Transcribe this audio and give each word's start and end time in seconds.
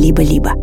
либо-либо. 0.00 0.54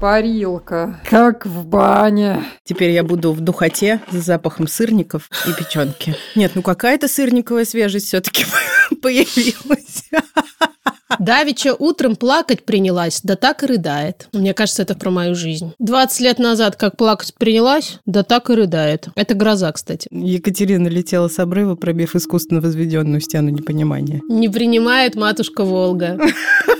Парилка, 0.00 1.00
как 1.08 1.46
в 1.46 1.66
бане. 1.66 2.42
Теперь 2.64 2.90
я 2.90 3.04
буду 3.04 3.32
в 3.32 3.40
духоте 3.40 4.00
с 4.10 4.16
запахом 4.16 4.66
сырников 4.66 5.30
и 5.46 5.52
печенки. 5.52 6.16
Нет, 6.34 6.52
ну 6.54 6.62
какая-то 6.62 7.06
сырниковая 7.06 7.64
свежесть 7.64 8.08
все-таки 8.08 8.44
появилась. 9.02 10.04
Давича 11.18 11.74
утром 11.74 12.16
плакать 12.16 12.64
принялась, 12.64 13.20
да 13.22 13.36
так 13.36 13.62
и 13.62 13.66
рыдает. 13.66 14.28
Мне 14.32 14.52
кажется, 14.52 14.82
это 14.82 14.94
про 14.94 15.10
мою 15.10 15.34
жизнь. 15.34 15.72
20 15.78 16.20
лет 16.20 16.38
назад 16.38 16.76
как 16.76 16.96
плакать 16.96 17.34
принялась, 17.38 17.98
да 18.04 18.24
так 18.24 18.50
и 18.50 18.54
рыдает. 18.54 19.08
Это 19.14 19.34
гроза, 19.34 19.70
кстати. 19.72 20.08
Екатерина 20.10 20.88
летела 20.88 21.28
с 21.28 21.38
обрыва, 21.38 21.76
пробив 21.76 22.16
искусственно 22.16 22.60
возведенную 22.60 23.20
стену 23.20 23.50
непонимания. 23.50 24.20
Не 24.28 24.48
принимает 24.48 25.14
матушка 25.14 25.64
Волга. 25.64 26.18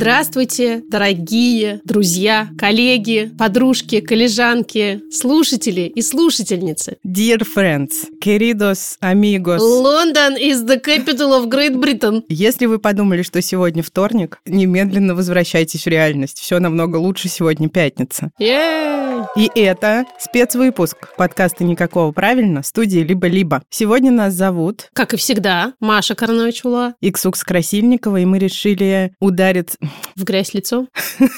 Здравствуйте, 0.00 0.82
дорогие 0.88 1.82
друзья, 1.84 2.48
коллеги, 2.58 3.30
подружки, 3.38 4.00
коллежанки, 4.00 5.02
слушатели 5.12 5.92
и 5.94 6.00
слушательницы. 6.00 6.96
Dear 7.06 7.42
friends, 7.46 8.08
queridos 8.18 8.96
amigos. 9.02 9.58
London 9.60 10.38
is 10.40 10.64
the 10.64 10.82
capital 10.82 11.34
of 11.34 11.50
Great 11.50 11.74
Britain. 11.74 12.22
Если 12.30 12.64
вы 12.64 12.78
подумали, 12.78 13.20
что 13.20 13.42
сегодня 13.42 13.82
вторник, 13.82 14.40
немедленно 14.46 15.14
возвращайтесь 15.14 15.84
в 15.84 15.88
реальность. 15.88 16.38
Все 16.38 16.60
намного 16.60 16.96
лучше 16.96 17.28
сегодня 17.28 17.68
пятница. 17.68 18.30
Yay! 18.40 19.09
И 19.36 19.48
это 19.54 20.06
спецвыпуск 20.18 21.14
подкаста 21.16 21.62
«Никакого 21.62 22.10
правильно» 22.10 22.64
студии 22.64 22.98
«Либо-либо». 22.98 23.62
Сегодня 23.70 24.10
нас 24.10 24.34
зовут... 24.34 24.90
Как 24.92 25.14
и 25.14 25.16
всегда, 25.16 25.74
Маша 25.78 26.16
Карнович-Ула. 26.16 26.94
Иксукс 27.00 27.44
Красильникова, 27.44 28.16
и 28.16 28.24
мы 28.24 28.40
решили 28.40 29.14
ударить... 29.20 29.76
В 30.16 30.24
грязь 30.24 30.54
лицом. 30.54 30.88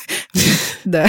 Да, 0.85 1.07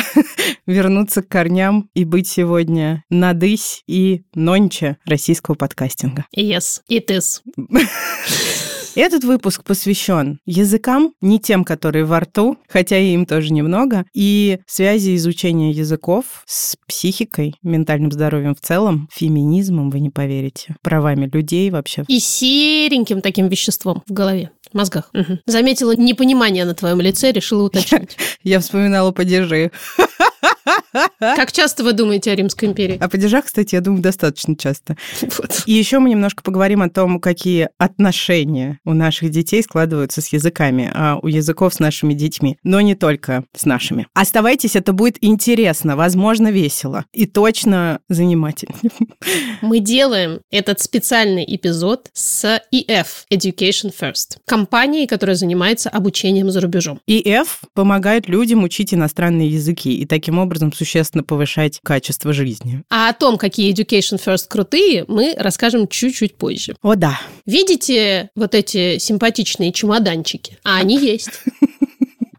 вернуться 0.67 1.23
к 1.23 1.29
корням 1.29 1.89
и 1.95 2.05
быть 2.05 2.27
сегодня 2.27 3.03
надысь 3.09 3.81
и 3.87 4.21
нонче 4.35 4.97
российского 5.03 5.55
подкастинга. 5.55 6.27
Yes, 6.37 6.81
it 6.91 7.07
is. 7.07 7.41
Этот 8.95 9.23
выпуск 9.23 9.63
посвящен 9.63 10.39
языкам, 10.45 11.13
не 11.19 11.39
тем, 11.39 11.63
которые 11.63 12.05
во 12.05 12.19
рту, 12.19 12.57
хотя 12.69 12.97
и 12.97 13.13
им 13.13 13.25
тоже 13.25 13.51
немного, 13.51 14.05
и 14.13 14.59
связи 14.67 15.15
изучения 15.15 15.71
языков 15.71 16.43
с 16.45 16.75
психикой, 16.87 17.55
ментальным 17.63 18.11
здоровьем 18.11 18.53
в 18.53 18.61
целом, 18.61 19.09
феминизмом, 19.11 19.89
вы 19.89 19.99
не 19.99 20.11
поверите, 20.11 20.75
правами 20.83 21.25
людей 21.25 21.71
вообще. 21.71 22.03
И 22.07 22.19
сереньким 22.19 23.21
таким 23.21 23.47
веществом 23.47 24.03
в 24.07 24.13
голове. 24.13 24.51
В 24.71 24.75
мозгах. 24.75 25.09
Угу. 25.13 25.39
Заметила 25.45 25.95
непонимание 25.95 26.65
на 26.65 26.75
твоем 26.75 27.01
лице, 27.01 27.31
решила 27.31 27.63
уточнить. 27.63 28.17
Я 28.43 28.59
вспоминала 28.59 29.11
падежи. 29.11 29.71
Как 31.19 31.51
часто 31.51 31.83
вы 31.83 31.93
думаете 31.93 32.31
о 32.31 32.35
Римской 32.35 32.69
империи? 32.69 32.97
О 32.99 33.09
падежах, 33.09 33.45
кстати, 33.45 33.75
я 33.75 33.81
думаю, 33.81 34.01
достаточно 34.01 34.55
часто. 34.55 34.97
Вот. 35.21 35.63
И 35.65 35.73
еще 35.73 35.99
мы 35.99 36.09
немножко 36.09 36.43
поговорим 36.43 36.81
о 36.81 36.89
том, 36.89 37.19
какие 37.19 37.69
отношения 37.77 38.79
у 38.85 38.93
наших 38.93 39.29
детей 39.29 39.63
складываются 39.63 40.21
с 40.21 40.27
языками, 40.27 40.91
а 40.93 41.17
у 41.21 41.27
языков 41.27 41.73
с 41.73 41.79
нашими 41.79 42.13
детьми, 42.13 42.57
но 42.63 42.81
не 42.81 42.95
только 42.95 43.45
с 43.55 43.65
нашими. 43.65 44.07
Оставайтесь, 44.13 44.75
это 44.75 44.93
будет 44.93 45.17
интересно, 45.21 45.95
возможно, 45.95 46.51
весело 46.51 47.05
и 47.13 47.25
точно 47.25 47.99
занимательно. 48.09 48.75
Мы 49.61 49.79
делаем 49.79 50.41
этот 50.51 50.79
специальный 50.79 51.45
эпизод 51.47 52.09
с 52.13 52.61
EF, 52.73 53.07
Education 53.31 53.93
First, 53.97 54.37
компанией, 54.45 55.07
которая 55.07 55.35
занимается 55.35 55.89
обучением 55.89 56.51
за 56.51 56.61
рубежом. 56.61 56.99
ИФ 57.07 57.61
помогает 57.73 58.27
людям 58.27 58.63
учить 58.63 58.93
иностранные 58.93 59.49
языки 59.49 59.95
и 59.95 60.05
таким 60.13 60.37
образом 60.37 60.71
существенно 60.71 61.23
повышать 61.23 61.79
качество 61.81 62.33
жизни. 62.33 62.83
А 62.87 63.09
о 63.09 63.13
том, 63.13 63.35
какие 63.35 63.73
Education 63.73 64.23
First 64.23 64.45
крутые, 64.47 65.05
мы 65.07 65.33
расскажем 65.35 65.87
чуть-чуть 65.87 66.35
позже. 66.35 66.75
О 66.83 66.93
да, 66.93 67.19
Видите 67.47 68.29
вот 68.35 68.53
эти 68.53 68.99
симпатичные 68.99 69.71
чемоданчики? 69.73 70.59
А 70.63 70.77
они 70.77 70.97
есть. 70.97 71.31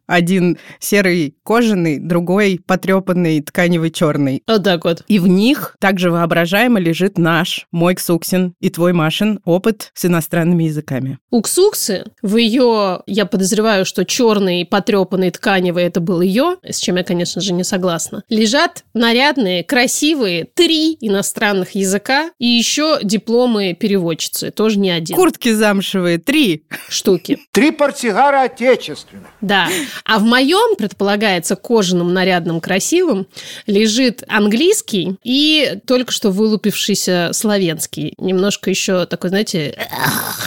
один 0.07 0.59
серый 0.79 1.37
кожаный, 1.43 1.99
другой 1.99 2.61
потрепанный 2.65 3.41
тканевый 3.41 3.91
черный. 3.91 4.43
Вот 4.47 4.65
так 4.65 4.85
вот. 4.85 5.03
И 5.09 5.19
в 5.19 5.27
них 5.27 5.77
также 5.81 6.11
воображаемо 6.11 6.81
лежит 6.81 7.19
наш, 7.19 7.67
мой 7.71 7.95
Ксуксин 7.95 8.55
и 8.61 8.71
твой 8.71 8.93
Машин 8.93 9.41
опыт 9.45 9.91
с 9.95 10.05
иностранными 10.05 10.65
языками. 10.65 11.19
У 11.31 11.43
Ксуксы 11.43 12.05
в 12.23 12.37
ее, 12.37 13.03
я 13.07 13.27
подозреваю, 13.27 13.85
что 13.85 14.05
черный 14.05 14.65
потрепанный 14.65 15.31
тканевый 15.31 15.85
это 15.85 16.01
был 16.01 16.21
ее, 16.21 16.57
с 16.63 16.79
чем 16.79 16.97
я, 16.97 17.05
конечно 17.05 17.41
же, 17.41 17.53
не 17.53 17.65
согласна, 17.65 18.23
лежат 18.29 18.85
нарядные, 18.95 19.65
красивые 19.65 20.45
три 20.45 20.97
иностранных 21.01 21.75
языка 21.75 22.31
и 22.39 22.47
еще 22.47 22.99
дипломы 23.03 23.75
переводчицы, 23.79 24.51
тоже 24.51 24.79
не 24.79 24.91
один. 24.91 25.17
Куртки 25.17 25.53
замшевые, 25.53 26.19
три. 26.19 26.65
штуки. 26.89 27.39
Три 27.53 27.71
портсигара 27.71 28.43
отечественных. 28.43 29.27
Да. 29.41 29.69
А 30.05 30.19
в 30.19 30.25
моем, 30.25 30.77
предполагается, 30.77 31.57
кожаном, 31.57 32.13
нарядном, 32.13 32.61
красивом 32.61 33.27
лежит 33.67 34.25
английский 34.29 35.17
и 35.23 35.79
только 35.87 36.13
что 36.13 36.31
вылупившийся 36.31 37.31
славянский. 37.33 38.15
Немножко 38.19 38.71
еще 38.71 39.07
такой, 39.07 39.31
знаете, 39.31 39.77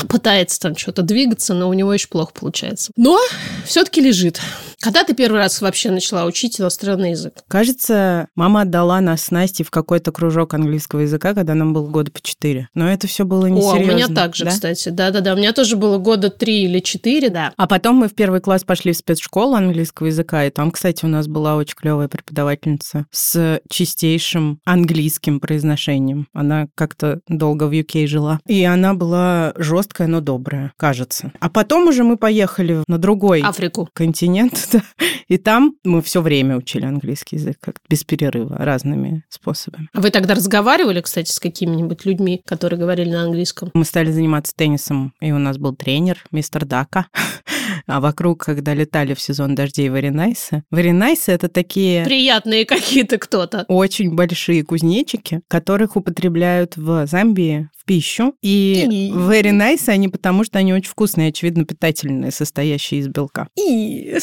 пытается 0.09 0.59
там 0.59 0.75
что-то 0.75 1.02
двигаться, 1.02 1.53
но 1.53 1.69
у 1.69 1.74
него 1.74 1.94
еще 1.94 2.07
плохо 2.07 2.31
получается. 2.34 2.91
Но 2.97 3.19
все-таки 3.66 4.02
лежит. 4.02 4.40
Когда 4.80 5.03
ты 5.03 5.16
первый 5.16 5.38
раз 5.38 5.59
вообще 5.62 5.90
начала 5.90 6.25
учить 6.25 6.62
иностранный 6.62 7.12
язык? 7.12 7.34
Кажется, 7.47 8.28
мама 8.36 8.62
отдала 8.62 9.02
нас 9.02 9.24
с 9.24 9.31
Настей 9.31 9.66
в 9.66 9.72
какой-то 9.72 10.12
кружок 10.12 10.53
английского 10.53 11.00
языка, 11.00 11.34
когда 11.34 11.56
нам 11.56 11.74
было 11.74 11.88
года 11.88 12.12
по 12.12 12.22
четыре. 12.22 12.69
Но 12.75 12.88
это 12.88 13.07
все 13.07 13.25
было 13.25 13.46
О, 13.46 13.50
у 13.50 13.50
несерьезно. 13.50 13.91
меня 13.91 14.07
так 14.07 14.36
же, 14.36 14.46
да? 14.46 14.52
кстати. 14.52 14.90
Да-да-да, 14.90 15.34
у 15.34 15.38
меня 15.38 15.53
тоже 15.53 15.78
было 15.78 15.97
года 15.97 16.30
три 16.30 16.66
или 16.66 16.80
четыре, 16.80 17.30
да. 17.30 17.53
А 17.57 17.68
потом 17.68 17.96
мы 17.96 18.07
в 18.07 18.13
первый 18.13 18.40
класс 18.40 18.63
пошли 18.63 18.94
в 18.94 18.97
спецшколу 18.97 19.37
английского 19.44 20.08
языка, 20.08 20.46
и 20.46 20.50
там, 20.50 20.72
кстати, 20.72 21.06
у 21.06 21.08
нас 21.08 21.28
была 21.28 21.56
очень 21.56 21.75
клевая 21.75 22.08
преподавательница 22.08 23.06
с 23.12 23.62
чистейшим 23.70 24.59
английским 24.66 25.40
произношением. 25.40 26.28
Она 26.34 26.68
как-то 26.75 27.22
долго 27.28 27.66
в 27.66 27.72
UK 27.72 28.08
жила. 28.08 28.40
И 28.48 28.64
она 28.64 28.94
была 28.94 29.53
жесткая, 29.58 30.08
но 30.08 30.22
добрая, 30.22 30.74
кажется. 30.78 31.31
А 31.40 31.50
потом 31.50 31.88
уже 31.88 32.03
мы 32.03 32.18
поехали 32.18 32.84
на 32.88 32.98
другой 32.98 33.42
Африку. 33.42 33.90
континент, 33.94 34.70
да. 34.74 34.81
и 35.28 35.38
там 35.38 35.75
мы 35.84 36.02
все 36.02 36.22
время 36.22 36.58
учили 36.58 36.86
английский 36.86 37.36
язык, 37.38 37.58
как 37.59 37.75
без 37.90 38.04
перерыва, 38.04 38.58
разными 38.58 39.24
способами. 39.30 39.90
А 39.94 40.02
Вы 40.02 40.09
тогда 40.09 40.34
разговаривали, 40.34 41.02
кстати, 41.02 41.31
с 41.31 41.40
какими-нибудь 41.40 42.06
людьми, 42.06 42.42
которые 42.46 42.80
говорили 42.80 43.12
на 43.12 43.24
английском? 43.24 43.72
Мы 43.74 43.86
стали 43.86 44.12
заниматься 44.12 44.54
теннисом, 44.56 45.14
и 45.22 45.31
у 45.31 45.38
нас 45.38 45.58
был 45.58 45.75
тренер, 45.75 46.24
мистер 46.31 46.66
Дака. 46.66 47.08
А 47.88 48.00
вокруг, 48.02 48.44
когда 48.44 48.74
летали 48.74 49.14
в 49.14 49.22
сезон 49.22 49.56
дождей 49.56 49.90
варинайсы, 49.90 50.64
варинайсы— 50.72 51.31
это 51.34 51.48
такие 51.48 52.03
Приятные 52.03 52.66
какие-то 52.66 53.18
кто-то. 53.18 53.66
очень 53.70 54.14
большие 54.14 54.64
кузнечики, 54.64 55.42
которых 55.48 55.96
употребляют 55.96 56.75
в 56.75 57.08
Замбии 57.08 57.70
в 57.78 57.86
пищу. 57.86 58.34
И 58.42 58.86
И- 59.09 59.12
nice 59.12 59.88
они 59.88 60.09
потому, 60.09 60.44
что 60.44 60.59
они 60.59 60.74
очень 60.74 60.90
вкусные, 60.90 61.30
очевидно, 61.30 61.64
питательные, 61.64 62.31
состоящие 62.31 63.00
из 63.00 63.08
белка. 63.08 63.48
И... 63.58 64.18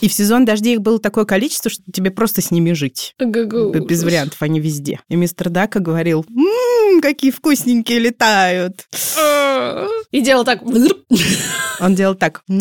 И 0.00 0.08
в 0.08 0.12
сезон 0.12 0.44
дождей 0.44 0.74
их 0.74 0.80
было 0.82 0.98
такое 0.98 1.24
количество, 1.24 1.70
что 1.70 1.82
тебе 1.92 2.10
просто 2.10 2.40
с 2.42 2.50
ними 2.50 2.72
жить. 2.72 3.14
Без 3.20 4.02
вариантов, 4.02 4.42
они 4.42 4.58
везде. 4.58 4.98
И 5.08 5.14
мистер 5.14 5.48
Дака 5.48 5.78
говорил, 5.78 6.24
«М, 6.28 6.44
какие 7.02 7.30
вкусненькие 7.30 7.98
летают. 7.98 8.86
И 10.10 10.20
делал 10.20 10.44
так. 10.44 10.62
Он 11.80 11.94
делал 11.94 12.14
так. 12.14 12.42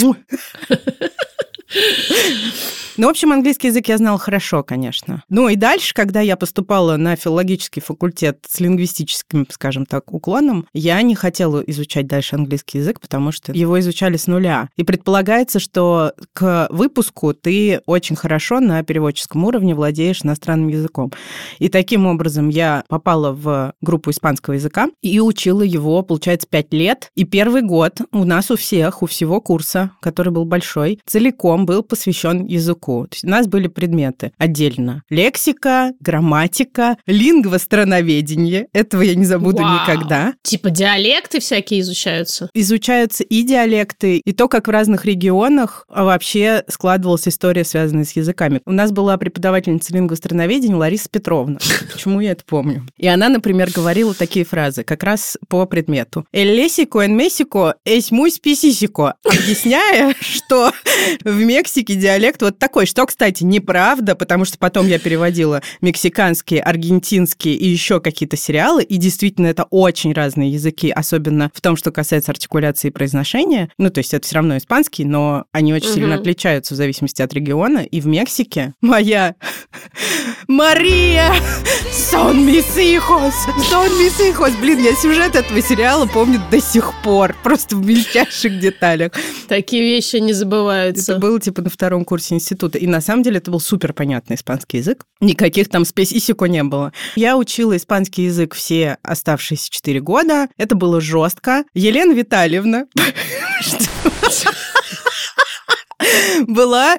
Ну, 2.98 3.08
в 3.08 3.10
общем, 3.10 3.32
английский 3.32 3.68
язык 3.68 3.88
я 3.88 3.98
знала 3.98 4.18
хорошо, 4.18 4.64
конечно. 4.64 5.24
Ну 5.30 5.48
и 5.48 5.56
дальше, 5.56 5.94
когда 5.94 6.20
я 6.20 6.36
поступала 6.36 6.98
на 6.98 7.16
филологический 7.16 7.82
факультет 7.82 8.46
с 8.48 8.60
лингвистическим, 8.60 9.48
скажем 9.50 9.86
так, 9.86 10.14
уклоном, 10.14 10.68
я 10.74 11.02
не 11.02 11.16
хотела 11.16 11.62
изучать 11.62 12.08
дальше 12.08 12.36
английский 12.36 12.80
язык, 12.80 13.00
потому 13.00 13.32
что 13.32 13.54
его 13.54 13.80
изучали 13.80 14.18
с 14.18 14.28
нуля. 14.28 14.70
И 14.76 14.84
предполагается, 14.84 15.60
что 15.60 16.14
к 16.34 16.68
выпуску 16.70 17.34
ты 17.34 17.82
очень 17.86 18.16
хорошо 18.16 18.60
на 18.60 18.84
переводческом 18.84 19.46
уровне 19.46 19.74
владеешь 19.74 20.24
иностранным 20.24 20.68
языком. 20.68 21.12
И 21.60 21.70
таким 21.70 22.06
образом 22.06 22.50
я 22.50 22.84
попала 22.88 23.32
в 23.32 23.74
группу 23.82 24.12
испанского 24.12 24.56
языка 24.56 24.90
и 25.02 25.20
учила 25.20 25.62
его, 25.62 26.02
получается, 26.02 26.48
пять 26.50 26.74
лет. 26.74 27.10
И 27.16 27.24
первый 27.24 27.62
год 27.62 28.02
у 28.12 28.26
нас 28.26 28.52
у 28.52 28.58
всех, 28.58 29.02
у 29.02 29.06
всего 29.06 29.40
курса, 29.40 29.92
который 30.02 30.34
был 30.34 30.46
большой, 30.46 31.00
целиком 31.06 31.66
был 31.66 31.84
посвящен 31.84 32.46
языку. 32.46 32.81
То 32.82 33.08
есть 33.12 33.24
у 33.24 33.30
нас 33.30 33.48
были 33.48 33.68
предметы 33.68 34.32
отдельно. 34.38 35.04
Лексика, 35.10 35.94
грамматика, 36.00 36.98
лингвостроноведение. 37.06 38.68
Этого 38.74 39.02
я 39.02 39.16
не 39.16 39.26
забуду 39.26 39.62
Вау. 39.62 39.82
никогда. 39.82 40.34
Типа 40.42 40.70
диалекты 40.70 41.40
всякие 41.40 41.82
изучаются. 41.82 42.50
Изучаются 42.54 43.24
и 43.24 43.44
диалекты, 43.44 44.18
и 44.18 44.34
то, 44.34 44.48
как 44.48 44.68
в 44.68 44.72
разных 44.72 45.06
регионах 45.06 45.86
вообще 45.88 46.64
складывалась 46.68 47.28
история, 47.28 47.64
связанная 47.64 48.06
с 48.06 48.14
языками. 48.14 48.62
У 48.66 48.72
нас 48.72 48.92
была 48.92 49.18
преподавательница 49.18 49.94
лингвостроноведения 49.94 50.76
Лариса 50.76 51.10
Петровна. 51.10 51.60
Почему 51.94 52.20
я 52.20 52.32
это 52.32 52.44
помню? 52.46 52.86
И 52.98 53.08
она, 53.08 53.30
например, 53.30 53.70
говорила 53.74 54.14
такие 54.14 54.46
фразы, 54.46 54.84
как 54.84 55.04
раз 55.04 55.38
по 55.48 55.66
предмету. 55.66 56.26
«El 56.34 56.56
lésico 56.56 57.02
en 57.02 57.16
México 57.16 57.74
es 57.86 58.12
muy 58.12 58.30
específico», 58.30 59.14
объясняя, 59.24 60.16
что 60.22 60.72
в 61.24 61.36
Мексике 61.44 61.96
диалект 61.96 62.42
вот 62.42 62.58
такой, 62.72 62.86
что, 62.86 63.06
кстати, 63.06 63.44
неправда, 63.44 64.16
потому 64.16 64.46
что 64.46 64.58
потом 64.58 64.88
я 64.88 64.98
переводила 64.98 65.62
мексиканские, 65.82 66.62
аргентинские 66.62 67.54
и 67.56 67.68
еще 67.68 68.00
какие-то 68.00 68.38
сериалы, 68.38 68.82
и 68.82 68.96
действительно 68.96 69.48
это 69.48 69.66
очень 69.72 70.14
разные 70.14 70.52
языки, 70.52 70.90
особенно 70.90 71.52
в 71.54 71.60
том, 71.60 71.76
что 71.76 71.92
касается 71.92 72.32
артикуляции 72.32 72.88
и 72.88 72.92
произношения. 72.92 73.70
Ну, 73.78 73.90
то 73.90 73.98
есть 73.98 74.14
это 74.14 74.26
все 74.26 74.36
равно 74.36 74.56
испанский, 74.56 75.04
но 75.04 75.44
они 75.52 75.74
очень 75.74 75.90
сильно 75.90 76.16
отличаются 76.16 76.74
в 76.74 76.78
зависимости 76.78 77.22
от 77.22 77.34
региона. 77.34 77.80
И 77.80 78.00
в 78.00 78.08
Мексике 78.08 78.74
моя 78.80 79.36
Мария 80.48 81.34
Сон 81.92 82.38
son 82.38 82.48
mis 82.48 82.78
hijos. 82.78 84.56
Блин, 84.62 84.80
я 84.80 84.96
сюжет 84.96 85.36
этого 85.36 85.62
сериала 85.62 86.06
помню 86.06 86.42
до 86.50 86.62
сих 86.62 86.94
пор, 87.04 87.36
просто 87.44 87.76
в 87.76 87.86
мельчайших 87.86 88.60
деталях. 88.60 89.12
Такие 89.50 89.82
вещи 89.82 90.18
не 90.18 90.32
забываются. 90.32 91.14
Это 91.14 91.20
было 91.20 91.40
типа 91.40 91.62
на 91.62 91.70
втором 91.70 92.06
курсе 92.06 92.36
института. 92.36 92.61
И 92.68 92.88
на 92.88 93.02
самом 93.02 93.24
деле 93.24 93.38
это 93.38 93.52
был 93.52 93.60
супер 93.60 93.94
понятный 93.94 94.36
испанский 94.36 94.78
язык. 94.78 95.06
Никаких 95.20 95.70
там 95.70 95.86
спесисико 95.86 96.46
не 96.46 96.64
было. 96.64 96.94
Я 97.16 97.38
учила 97.38 97.76
испанский 97.78 98.24
язык 98.24 98.54
все 98.54 98.98
оставшиеся 99.04 99.70
четыре 99.70 100.00
года. 100.00 100.48
Это 100.58 100.76
было 100.76 101.02
жестко. 101.02 101.64
Елена 101.74 102.14
Витальевна 102.14 102.86
была 106.48 106.98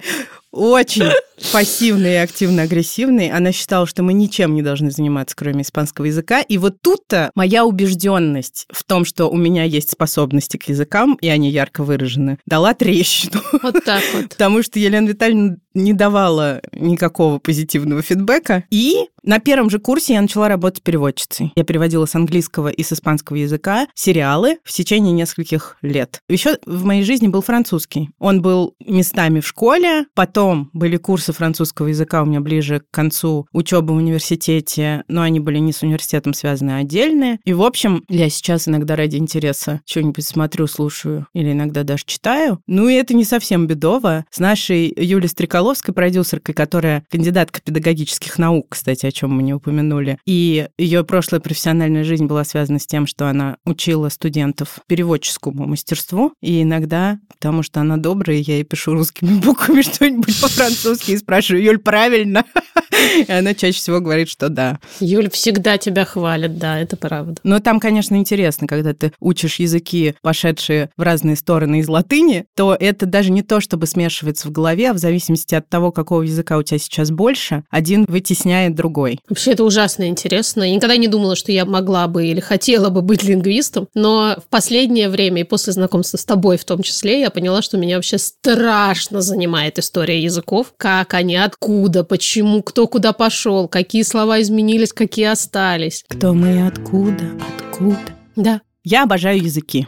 очень 0.50 1.10
пассивной 1.52 2.14
и 2.14 2.16
активно-агрессивной. 2.16 3.30
Она 3.30 3.52
считала, 3.52 3.86
что 3.86 4.02
мы 4.02 4.12
ничем 4.12 4.54
не 4.54 4.62
должны 4.62 4.90
заниматься, 4.90 5.34
кроме 5.36 5.62
испанского 5.62 6.06
языка. 6.06 6.40
И 6.42 6.58
вот 6.58 6.80
тут-то 6.80 7.30
моя 7.34 7.64
убежденность 7.64 8.66
в 8.70 8.84
том, 8.84 9.04
что 9.04 9.26
у 9.26 9.36
меня 9.36 9.64
есть 9.64 9.90
способности 9.90 10.56
к 10.56 10.68
языкам, 10.68 11.18
и 11.20 11.28
они 11.28 11.50
ярко 11.50 11.82
выражены, 11.82 12.38
дала 12.46 12.74
трещину. 12.74 13.40
Вот 13.62 13.84
так 13.84 14.02
вот. 14.14 14.30
Потому 14.30 14.62
что 14.62 14.78
Елена 14.78 15.06
Витальевна 15.06 15.56
не 15.74 15.92
давала 15.92 16.60
никакого 16.72 17.38
позитивного 17.38 18.02
фидбэка. 18.02 18.64
И 18.70 19.06
на 19.22 19.38
первом 19.38 19.70
же 19.70 19.78
курсе 19.78 20.14
я 20.14 20.22
начала 20.22 20.48
работать 20.48 20.82
переводчицей. 20.82 21.52
Я 21.54 21.64
переводила 21.64 22.06
с 22.06 22.14
английского 22.14 22.68
и 22.68 22.82
с 22.82 22.92
испанского 22.92 23.36
языка 23.36 23.86
сериалы 23.94 24.58
в 24.64 24.72
течение 24.72 25.12
нескольких 25.12 25.76
лет. 25.82 26.20
Еще 26.28 26.58
в 26.66 26.84
моей 26.84 27.04
жизни 27.04 27.28
был 27.28 27.42
французский. 27.42 28.10
Он 28.18 28.42
был 28.42 28.74
местами 28.84 29.40
в 29.40 29.46
школе, 29.46 30.06
потом 30.14 30.70
были 30.72 30.96
курсы 30.96 31.31
французского 31.32 31.88
языка 31.88 32.22
у 32.22 32.26
меня 32.26 32.40
ближе 32.40 32.80
к 32.80 32.84
концу 32.90 33.46
учебы 33.52 33.94
в 33.94 33.96
университете, 33.96 35.04
но 35.08 35.22
они 35.22 35.40
были 35.40 35.58
не 35.58 35.72
с 35.72 35.82
университетом 35.82 36.34
связаны, 36.34 36.72
а 36.72 36.76
отдельные. 36.78 37.38
И, 37.44 37.52
в 37.52 37.62
общем, 37.62 38.04
я 38.08 38.28
сейчас 38.28 38.68
иногда 38.68 38.96
ради 38.96 39.16
интереса 39.16 39.80
что-нибудь 39.86 40.24
смотрю, 40.24 40.66
слушаю 40.66 41.26
или 41.34 41.52
иногда 41.52 41.82
даже 41.82 42.04
читаю. 42.06 42.60
Ну 42.66 42.88
и 42.88 42.94
это 42.94 43.14
не 43.14 43.24
совсем 43.24 43.66
бедово. 43.66 44.24
С 44.30 44.38
нашей 44.38 44.92
Юлей 44.96 45.28
Стреколовской, 45.28 45.94
продюсеркой, 45.94 46.54
которая 46.54 47.04
кандидатка 47.10 47.60
педагогических 47.60 48.38
наук, 48.38 48.66
кстати, 48.70 49.06
о 49.06 49.12
чем 49.12 49.30
мы 49.32 49.42
не 49.42 49.54
упомянули. 49.54 50.18
И 50.26 50.66
ее 50.78 51.04
прошлая 51.04 51.40
профессиональная 51.40 52.04
жизнь 52.04 52.26
была 52.26 52.44
связана 52.44 52.78
с 52.78 52.86
тем, 52.86 53.06
что 53.06 53.28
она 53.28 53.56
учила 53.64 54.08
студентов 54.08 54.80
переводческому 54.86 55.66
мастерству. 55.66 56.32
И 56.40 56.62
иногда, 56.62 57.18
потому 57.28 57.62
что 57.62 57.80
она 57.80 57.96
добрая, 57.96 58.36
я 58.38 58.54
ей 58.54 58.64
пишу 58.64 58.92
русскими 58.92 59.38
буквами 59.38 59.82
что-нибудь 59.92 60.40
по-французски 60.40 61.12
спрашиваю, 61.22 61.62
Юль, 61.62 61.78
правильно? 61.78 62.44
И 63.28 63.30
она 63.30 63.54
чаще 63.54 63.78
всего 63.78 64.00
говорит, 64.00 64.28
что 64.28 64.48
да. 64.48 64.78
Юль 65.00 65.30
всегда 65.30 65.78
тебя 65.78 66.04
хвалит, 66.04 66.58
да, 66.58 66.78
это 66.78 66.96
правда. 66.96 67.40
Но 67.42 67.60
там, 67.60 67.80
конечно, 67.80 68.14
интересно, 68.16 68.66
когда 68.66 68.94
ты 68.94 69.12
учишь 69.20 69.56
языки, 69.56 70.14
пошедшие 70.22 70.90
в 70.96 71.02
разные 71.02 71.36
стороны 71.36 71.80
из 71.80 71.88
латыни, 71.88 72.46
то 72.54 72.76
это 72.78 73.06
даже 73.06 73.30
не 73.30 73.42
то, 73.42 73.60
чтобы 73.60 73.86
смешивается 73.86 74.48
в 74.48 74.52
голове, 74.52 74.90
а 74.90 74.94
в 74.94 74.98
зависимости 74.98 75.54
от 75.54 75.68
того, 75.68 75.92
какого 75.92 76.22
языка 76.22 76.58
у 76.58 76.62
тебя 76.62 76.78
сейчас 76.78 77.10
больше, 77.10 77.64
один 77.70 78.04
вытесняет 78.08 78.74
другой. 78.74 79.20
Вообще 79.28 79.52
это 79.52 79.64
ужасно 79.64 80.08
интересно. 80.08 80.62
Я 80.62 80.74
никогда 80.74 80.96
не 80.96 81.08
думала, 81.08 81.36
что 81.36 81.52
я 81.52 81.64
могла 81.64 82.06
бы 82.08 82.26
или 82.26 82.40
хотела 82.40 82.90
бы 82.90 83.02
быть 83.02 83.22
лингвистом, 83.22 83.88
но 83.94 84.36
в 84.38 84.48
последнее 84.48 85.08
время 85.08 85.42
и 85.42 85.44
после 85.44 85.72
знакомства 85.72 86.16
с 86.16 86.24
тобой 86.24 86.56
в 86.56 86.64
том 86.64 86.82
числе 86.82 87.20
я 87.20 87.30
поняла, 87.30 87.62
что 87.62 87.78
меня 87.78 87.96
вообще 87.96 88.18
страшно 88.18 89.20
занимает 89.20 89.78
история 89.78 90.22
языков. 90.22 90.72
Как 90.76 91.01
они, 91.14 91.36
откуда, 91.36 92.04
почему, 92.04 92.62
кто 92.62 92.86
куда 92.86 93.12
пошел, 93.12 93.68
какие 93.68 94.02
слова 94.02 94.40
изменились, 94.40 94.92
какие 94.92 95.26
остались. 95.26 96.04
Кто 96.08 96.34
мы 96.34 96.56
и 96.56 96.60
откуда? 96.60 97.24
Откуда? 97.58 97.98
Да. 98.36 98.60
Я 98.84 99.04
обожаю 99.04 99.42
языки. 99.42 99.86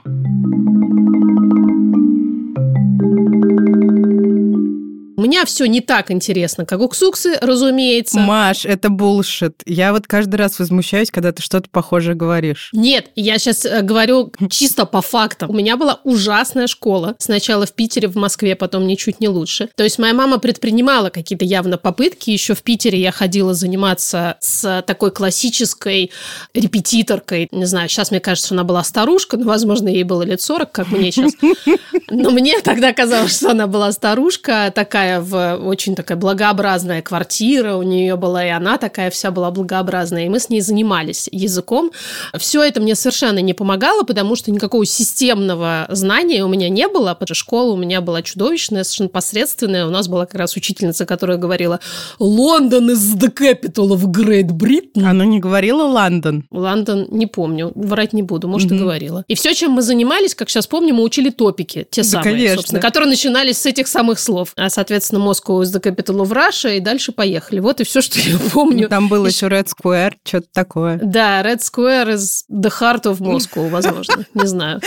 У 5.16 5.22
меня 5.22 5.44
все 5.44 5.66
не 5.66 5.80
так 5.80 6.10
интересно, 6.10 6.64
как 6.64 6.80
у 6.80 6.88
Ксуксы, 6.88 7.38
разумеется. 7.40 8.18
Маш, 8.18 8.64
это 8.64 8.90
булшит. 8.90 9.62
Я 9.64 9.92
вот 9.92 10.06
каждый 10.06 10.36
раз 10.36 10.58
возмущаюсь, 10.58 11.10
когда 11.10 11.32
ты 11.32 11.42
что-то 11.42 11.68
похожее 11.70 12.16
говоришь. 12.16 12.70
Нет, 12.72 13.10
я 13.14 13.38
сейчас 13.38 13.64
говорю 13.82 14.32
чисто 14.50 14.86
по 14.86 15.02
фактам. 15.02 15.50
У 15.50 15.54
меня 15.54 15.76
была 15.76 16.00
ужасная 16.04 16.66
школа. 16.66 17.14
Сначала 17.18 17.66
в 17.66 17.72
Питере, 17.72 18.08
в 18.08 18.16
Москве, 18.16 18.56
потом 18.56 18.86
ничуть 18.86 19.20
не 19.20 19.28
лучше. 19.28 19.68
То 19.76 19.84
есть 19.84 19.98
моя 19.98 20.14
мама 20.14 20.38
предпринимала 20.38 21.10
какие-то 21.10 21.44
явно 21.44 21.78
попытки. 21.78 22.30
Еще 22.30 22.54
в 22.54 22.62
Питере 22.62 23.00
я 23.00 23.12
ходила 23.12 23.54
заниматься 23.54 24.36
с 24.40 24.82
такой 24.86 25.12
классической 25.12 26.10
репетиторкой. 26.54 27.48
Не 27.52 27.66
знаю, 27.66 27.88
сейчас 27.88 28.10
мне 28.10 28.20
кажется, 28.20 28.54
она 28.54 28.64
была 28.64 28.82
старушка, 28.82 29.36
но, 29.36 29.44
возможно, 29.46 29.88
ей 29.88 30.04
было 30.04 30.22
лет 30.22 30.40
40, 30.40 30.72
как 30.72 30.90
мне 30.90 31.12
сейчас. 31.12 31.32
Но 32.10 32.30
мне 32.30 32.60
тогда 32.60 32.92
казалось, 32.92 33.36
что 33.36 33.50
она 33.50 33.66
была 33.66 33.92
старушка, 33.92 34.72
такая 34.74 35.13
в 35.20 35.56
очень 35.64 35.94
такая 35.94 36.16
благообразная 36.18 37.02
квартира 37.02 37.76
у 37.76 37.82
нее 37.82 38.16
была, 38.16 38.44
и 38.44 38.48
она 38.50 38.78
такая 38.78 39.10
вся 39.10 39.30
была 39.30 39.50
благообразная. 39.50 40.26
И 40.26 40.28
мы 40.28 40.38
с 40.40 40.48
ней 40.48 40.60
занимались 40.60 41.28
языком. 41.32 41.90
Все 42.38 42.62
это 42.62 42.80
мне 42.80 42.94
совершенно 42.94 43.38
не 43.40 43.54
помогало, 43.54 44.02
потому 44.02 44.36
что 44.36 44.50
никакого 44.50 44.84
системного 44.86 45.86
знания 45.90 46.44
у 46.44 46.48
меня 46.48 46.68
не 46.68 46.88
было. 46.88 47.14
Потому 47.14 47.26
что 47.26 47.34
школа 47.34 47.72
у 47.72 47.76
меня 47.76 48.00
была 48.00 48.22
чудовищная, 48.22 48.84
совершенно 48.84 49.08
посредственная. 49.08 49.86
У 49.86 49.90
нас 49.90 50.08
была 50.08 50.26
как 50.26 50.34
раз 50.40 50.56
учительница, 50.56 51.06
которая 51.06 51.36
говорила 51.38 51.80
«Лондон 52.18 52.90
is 52.90 53.16
the 53.18 53.30
capital 53.32 53.88
of 53.90 54.04
Great 54.06 54.48
Britain». 54.48 55.04
Она 55.04 55.24
не 55.24 55.40
говорила 55.40 55.82
Лондон. 55.84 56.44
Лондон, 56.50 57.06
не 57.10 57.26
помню, 57.26 57.72
врать 57.74 58.12
не 58.12 58.22
буду, 58.22 58.48
может, 58.48 58.70
и 58.70 58.74
Мгм. 58.74 58.82
говорила. 58.84 59.24
И 59.28 59.34
все, 59.34 59.54
чем 59.54 59.72
мы 59.72 59.82
занимались, 59.82 60.34
как 60.34 60.48
сейчас 60.50 60.66
помню, 60.66 60.94
мы 60.94 61.02
учили 61.02 61.30
топики, 61.30 61.86
те 61.90 62.02
Да, 62.02 62.08
самые, 62.08 62.32
конечно. 62.32 62.56
собственно, 62.56 62.80
которые 62.80 63.08
начинались 63.08 63.58
с 63.58 63.66
этих 63.66 63.88
самых 63.88 64.18
слов. 64.18 64.52
А, 64.56 64.68
соответственно, 64.70 64.93
Moscow 65.00 65.62
is 65.62 65.72
the 65.72 65.80
capital 65.80 66.20
of 66.20 66.30
Russia, 66.30 66.76
и 66.76 66.80
дальше 66.80 67.12
поехали. 67.12 67.60
Вот 67.60 67.80
и 67.80 67.84
все, 67.84 68.00
что 68.00 68.18
я 68.18 68.38
помню. 68.52 68.88
Там 68.88 69.08
был 69.08 69.26
еще 69.26 69.46
Red 69.46 69.66
Square, 69.66 70.14
что-то 70.24 70.48
такое. 70.52 70.98
Да, 71.02 71.42
Red 71.42 71.60
Square 71.60 72.14
is 72.14 72.42
the 72.50 72.72
heart 72.80 73.04
of 73.04 73.18
Moscow, 73.20 73.68
возможно, 73.70 74.26
не 74.34 74.46
знаю. 74.46 74.80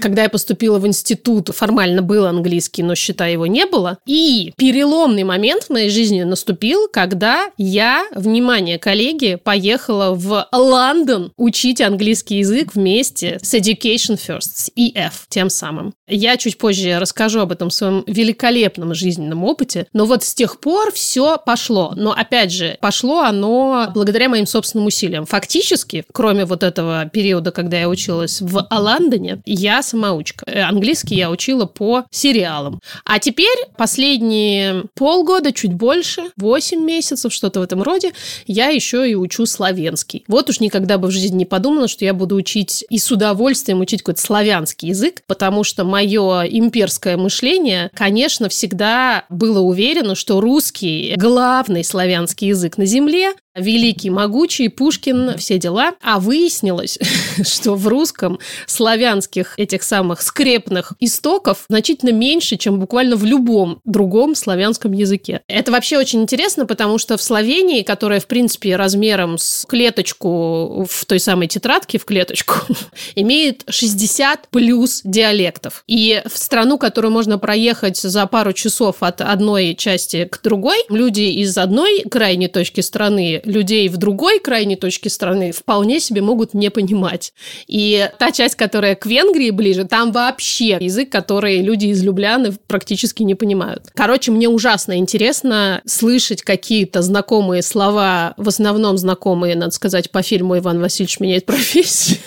Когда 0.00 0.24
я 0.24 0.28
поступила 0.28 0.78
в 0.78 0.86
институт, 0.86 1.50
формально 1.54 2.02
был 2.02 2.26
английский, 2.26 2.82
но 2.82 2.94
счета 2.94 3.26
его 3.26 3.46
не 3.46 3.66
было. 3.66 3.98
И 4.06 4.52
переломный 4.56 5.24
момент 5.24 5.64
в 5.64 5.70
моей 5.70 5.90
жизни 5.90 6.22
наступил, 6.22 6.88
когда 6.92 7.50
я, 7.56 8.04
внимание, 8.14 8.78
коллеги, 8.78 9.36
поехала 9.42 10.14
в 10.14 10.46
Лондон 10.52 11.32
учить 11.36 11.80
английский 11.80 12.38
язык 12.38 12.74
вместе 12.74 13.38
с 13.42 13.54
Education 13.54 14.18
First, 14.18 14.40
с 14.54 14.70
EF, 14.76 15.12
тем 15.28 15.48
самым. 15.48 15.94
Я 16.06 16.36
чуть 16.36 16.58
позже 16.58 16.98
расскажу 16.98 17.40
об 17.40 17.52
этом 17.52 17.70
своем 17.70 18.04
великолепном 18.06 18.94
жизненном 18.94 19.44
опыте. 19.44 19.53
Но 19.92 20.04
вот 20.06 20.22
с 20.22 20.34
тех 20.34 20.60
пор 20.60 20.92
все 20.92 21.38
пошло. 21.38 21.92
Но 21.96 22.12
опять 22.12 22.52
же, 22.52 22.78
пошло 22.80 23.20
оно 23.20 23.90
благодаря 23.94 24.28
моим 24.28 24.46
собственным 24.46 24.86
усилиям. 24.86 25.26
Фактически, 25.26 26.04
кроме 26.12 26.44
вот 26.44 26.62
этого 26.62 27.06
периода, 27.06 27.52
когда 27.52 27.78
я 27.78 27.88
училась 27.88 28.40
в 28.40 28.66
Лондоне, 28.70 29.42
я 29.44 29.82
самоучка. 29.82 30.44
Э, 30.46 30.62
Английский 30.62 31.16
я 31.16 31.30
учила 31.30 31.66
по 31.66 32.04
сериалам. 32.10 32.80
А 33.04 33.18
теперь 33.18 33.58
последние 33.76 34.84
полгода, 34.94 35.52
чуть 35.52 35.74
больше, 35.74 36.22
8 36.36 36.80
месяцев, 36.80 37.32
что-то 37.32 37.60
в 37.60 37.62
этом 37.62 37.82
роде, 37.82 38.12
я 38.46 38.68
еще 38.68 39.08
и 39.08 39.14
учу 39.14 39.46
славянский. 39.46 40.24
Вот 40.28 40.50
уж 40.50 40.60
никогда 40.60 40.98
бы 40.98 41.08
в 41.08 41.10
жизни 41.10 41.38
не 41.38 41.44
подумала, 41.44 41.88
что 41.88 42.04
я 42.04 42.14
буду 42.14 42.36
учить 42.36 42.84
и 42.88 42.98
с 42.98 43.10
удовольствием 43.10 43.80
учить 43.80 44.02
какой-то 44.02 44.20
славянский 44.20 44.88
язык, 44.88 45.22
потому 45.26 45.64
что 45.64 45.84
мое 45.84 46.42
имперское 46.42 47.16
мышление, 47.16 47.90
конечно, 47.94 48.48
всегда 48.48 49.24
было 49.28 49.43
уверено, 49.60 50.14
что 50.14 50.40
русский 50.40 51.14
главный 51.16 51.84
славянский 51.84 52.48
язык 52.48 52.78
на 52.78 52.86
земле, 52.86 53.32
великий, 53.54 54.10
могучий, 54.10 54.68
Пушкин, 54.68 55.36
все 55.38 55.58
дела. 55.58 55.94
А 56.02 56.18
выяснилось, 56.18 56.98
что 57.42 57.74
в 57.74 57.86
русском 57.88 58.38
славянских 58.66 59.54
этих 59.58 59.82
самых 59.82 60.22
скрепных 60.22 60.92
истоков 61.00 61.64
значительно 61.68 62.10
меньше, 62.10 62.56
чем 62.56 62.78
буквально 62.80 63.16
в 63.16 63.24
любом 63.24 63.80
другом 63.84 64.34
славянском 64.34 64.92
языке. 64.92 65.42
Это 65.48 65.72
вообще 65.72 65.98
очень 65.98 66.22
интересно, 66.22 66.66
потому 66.66 66.98
что 66.98 67.16
в 67.16 67.22
Словении, 67.22 67.82
которая, 67.82 68.20
в 68.20 68.26
принципе, 68.26 68.76
размером 68.76 69.38
с 69.38 69.64
клеточку 69.68 70.86
в 70.88 71.04
той 71.06 71.20
самой 71.20 71.48
тетрадке 71.48 71.98
в 71.98 72.04
клеточку, 72.04 72.54
имеет 73.14 73.64
60 73.68 74.48
плюс 74.48 75.02
диалектов. 75.04 75.84
И 75.86 76.22
в 76.26 76.38
страну, 76.38 76.78
которую 76.78 77.12
можно 77.12 77.38
проехать 77.38 77.98
за 77.98 78.26
пару 78.26 78.52
часов 78.52 78.96
от 79.00 79.20
одной 79.20 79.74
части 79.74 80.24
к 80.24 80.40
другой, 80.42 80.78
люди 80.88 81.22
из 81.22 81.56
одной 81.56 82.04
крайней 82.10 82.48
точки 82.48 82.80
страны 82.80 83.42
людей 83.44 83.88
в 83.88 83.96
другой 83.96 84.40
крайней 84.40 84.76
точке 84.76 85.10
страны 85.10 85.52
вполне 85.52 86.00
себе 86.00 86.20
могут 86.20 86.54
не 86.54 86.70
понимать. 86.70 87.32
И 87.66 88.08
та 88.18 88.30
часть, 88.30 88.54
которая 88.54 88.94
к 88.94 89.06
Венгрии 89.06 89.50
ближе, 89.50 89.84
там 89.84 90.12
вообще 90.12 90.78
язык, 90.80 91.10
который 91.10 91.60
люди 91.60 91.86
из 91.86 92.02
Любляны 92.02 92.52
практически 92.66 93.22
не 93.22 93.34
понимают. 93.34 93.84
Короче, 93.94 94.32
мне 94.32 94.48
ужасно 94.48 94.96
интересно 94.98 95.82
слышать 95.86 96.42
какие-то 96.42 97.02
знакомые 97.02 97.62
слова, 97.62 98.34
в 98.36 98.48
основном 98.48 98.98
знакомые, 98.98 99.56
надо 99.56 99.72
сказать, 99.72 100.10
по 100.10 100.22
фильму 100.22 100.58
«Иван 100.58 100.80
Васильевич 100.80 101.20
меняет 101.20 101.46
профессию». 101.46 102.18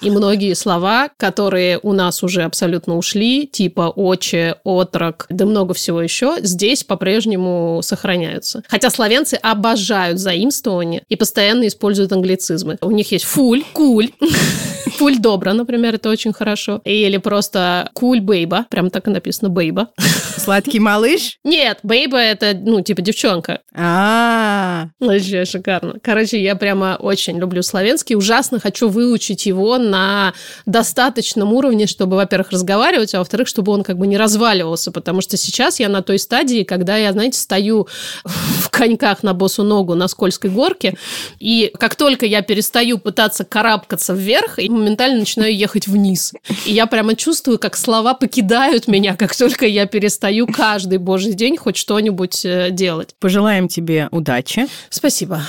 И 0.00 0.10
многие 0.10 0.54
слова, 0.54 1.10
которые 1.16 1.80
у 1.82 1.92
нас 1.92 2.22
уже 2.22 2.42
абсолютно 2.42 2.96
ушли, 2.96 3.46
типа 3.46 3.92
«оче», 3.94 4.56
«отрок», 4.62 5.26
да 5.28 5.44
много 5.44 5.74
всего 5.74 6.00
еще, 6.00 6.36
здесь 6.40 6.84
по-прежнему 6.84 7.80
сохраняются. 7.82 8.62
Хотя 8.68 8.90
славянцы 8.90 9.34
обожают 9.34 10.18
заимствование 10.18 11.02
и 11.08 11.16
постоянно 11.16 11.66
используют 11.66 12.12
англицизмы. 12.12 12.78
У 12.80 12.92
них 12.92 13.10
есть 13.10 13.24
«фуль», 13.24 13.64
«куль», 13.72 14.10
«фуль 14.98 15.18
добра», 15.18 15.54
например, 15.54 15.94
это 15.94 16.10
очень 16.10 16.32
хорошо. 16.32 16.80
Или 16.84 17.18
просто 17.18 17.88
«куль 17.92 18.20
бейба», 18.20 18.66
прям 18.68 18.90
так 18.90 19.06
и 19.06 19.10
написано 19.10 19.48
«бейба». 19.48 19.90
Сладкий 20.36 20.80
малыш? 20.80 21.38
Нет, 21.44 21.78
бейба 21.84 22.18
это, 22.18 22.52
ну, 22.54 22.80
типа 22.80 23.02
девчонка. 23.02 23.60
А, 23.74 24.88
Вообще 24.98 25.44
шикарно. 25.44 25.94
Короче, 26.02 26.42
я 26.42 26.56
прямо 26.56 26.96
очень 26.98 27.38
люблю 27.38 27.62
славянский. 27.62 28.16
Ужасно 28.16 28.58
хочу 28.58 28.88
выучить 28.88 29.46
его 29.46 29.78
на 29.78 30.32
достаточном 30.66 31.52
уровне, 31.52 31.86
чтобы, 31.86 32.16
во-первых, 32.16 32.50
разговаривать, 32.50 33.14
а 33.14 33.18
во-вторых, 33.18 33.46
чтобы 33.46 33.72
он 33.72 33.84
как 33.84 33.98
бы 33.98 34.06
не 34.06 34.16
разваливался. 34.16 34.90
Потому 34.90 35.20
что 35.20 35.36
сейчас 35.36 35.78
я 35.78 35.88
на 35.88 36.02
той 36.02 36.18
стадии, 36.18 36.64
когда 36.64 36.96
я, 36.96 37.12
знаете, 37.12 37.38
стою 37.38 37.86
в 38.24 38.70
коньках 38.70 39.22
на 39.22 39.34
босу 39.34 39.62
ногу 39.62 39.94
на 39.94 40.08
скользкой 40.08 40.50
горке, 40.50 40.96
и 41.38 41.70
как 41.78 41.94
только 41.94 42.26
я 42.26 42.42
перестаю 42.42 42.98
пытаться 42.98 43.44
карабкаться 43.44 44.12
вверх, 44.12 44.58
я 44.58 44.68
моментально 44.88 45.20
начинаю 45.20 45.54
ехать 45.54 45.86
вниз. 45.86 46.32
И 46.66 46.72
я 46.72 46.86
прямо 46.86 47.14
чувствую, 47.14 47.58
как 47.58 47.76
слова 47.76 48.14
покидают 48.14 48.88
меня, 48.88 49.16
как 49.16 49.36
только 49.36 49.66
я 49.66 49.86
перестаю 49.86 50.46
каждый 50.46 50.98
божий 50.98 51.34
день 51.34 51.56
хоть 51.56 51.76
что-нибудь 51.76 52.44
э, 52.44 52.70
делать. 52.70 53.14
пожелаем 53.20 53.68
тебе 53.68 54.08
удачи. 54.10 54.66
Спасибо. 54.88 55.42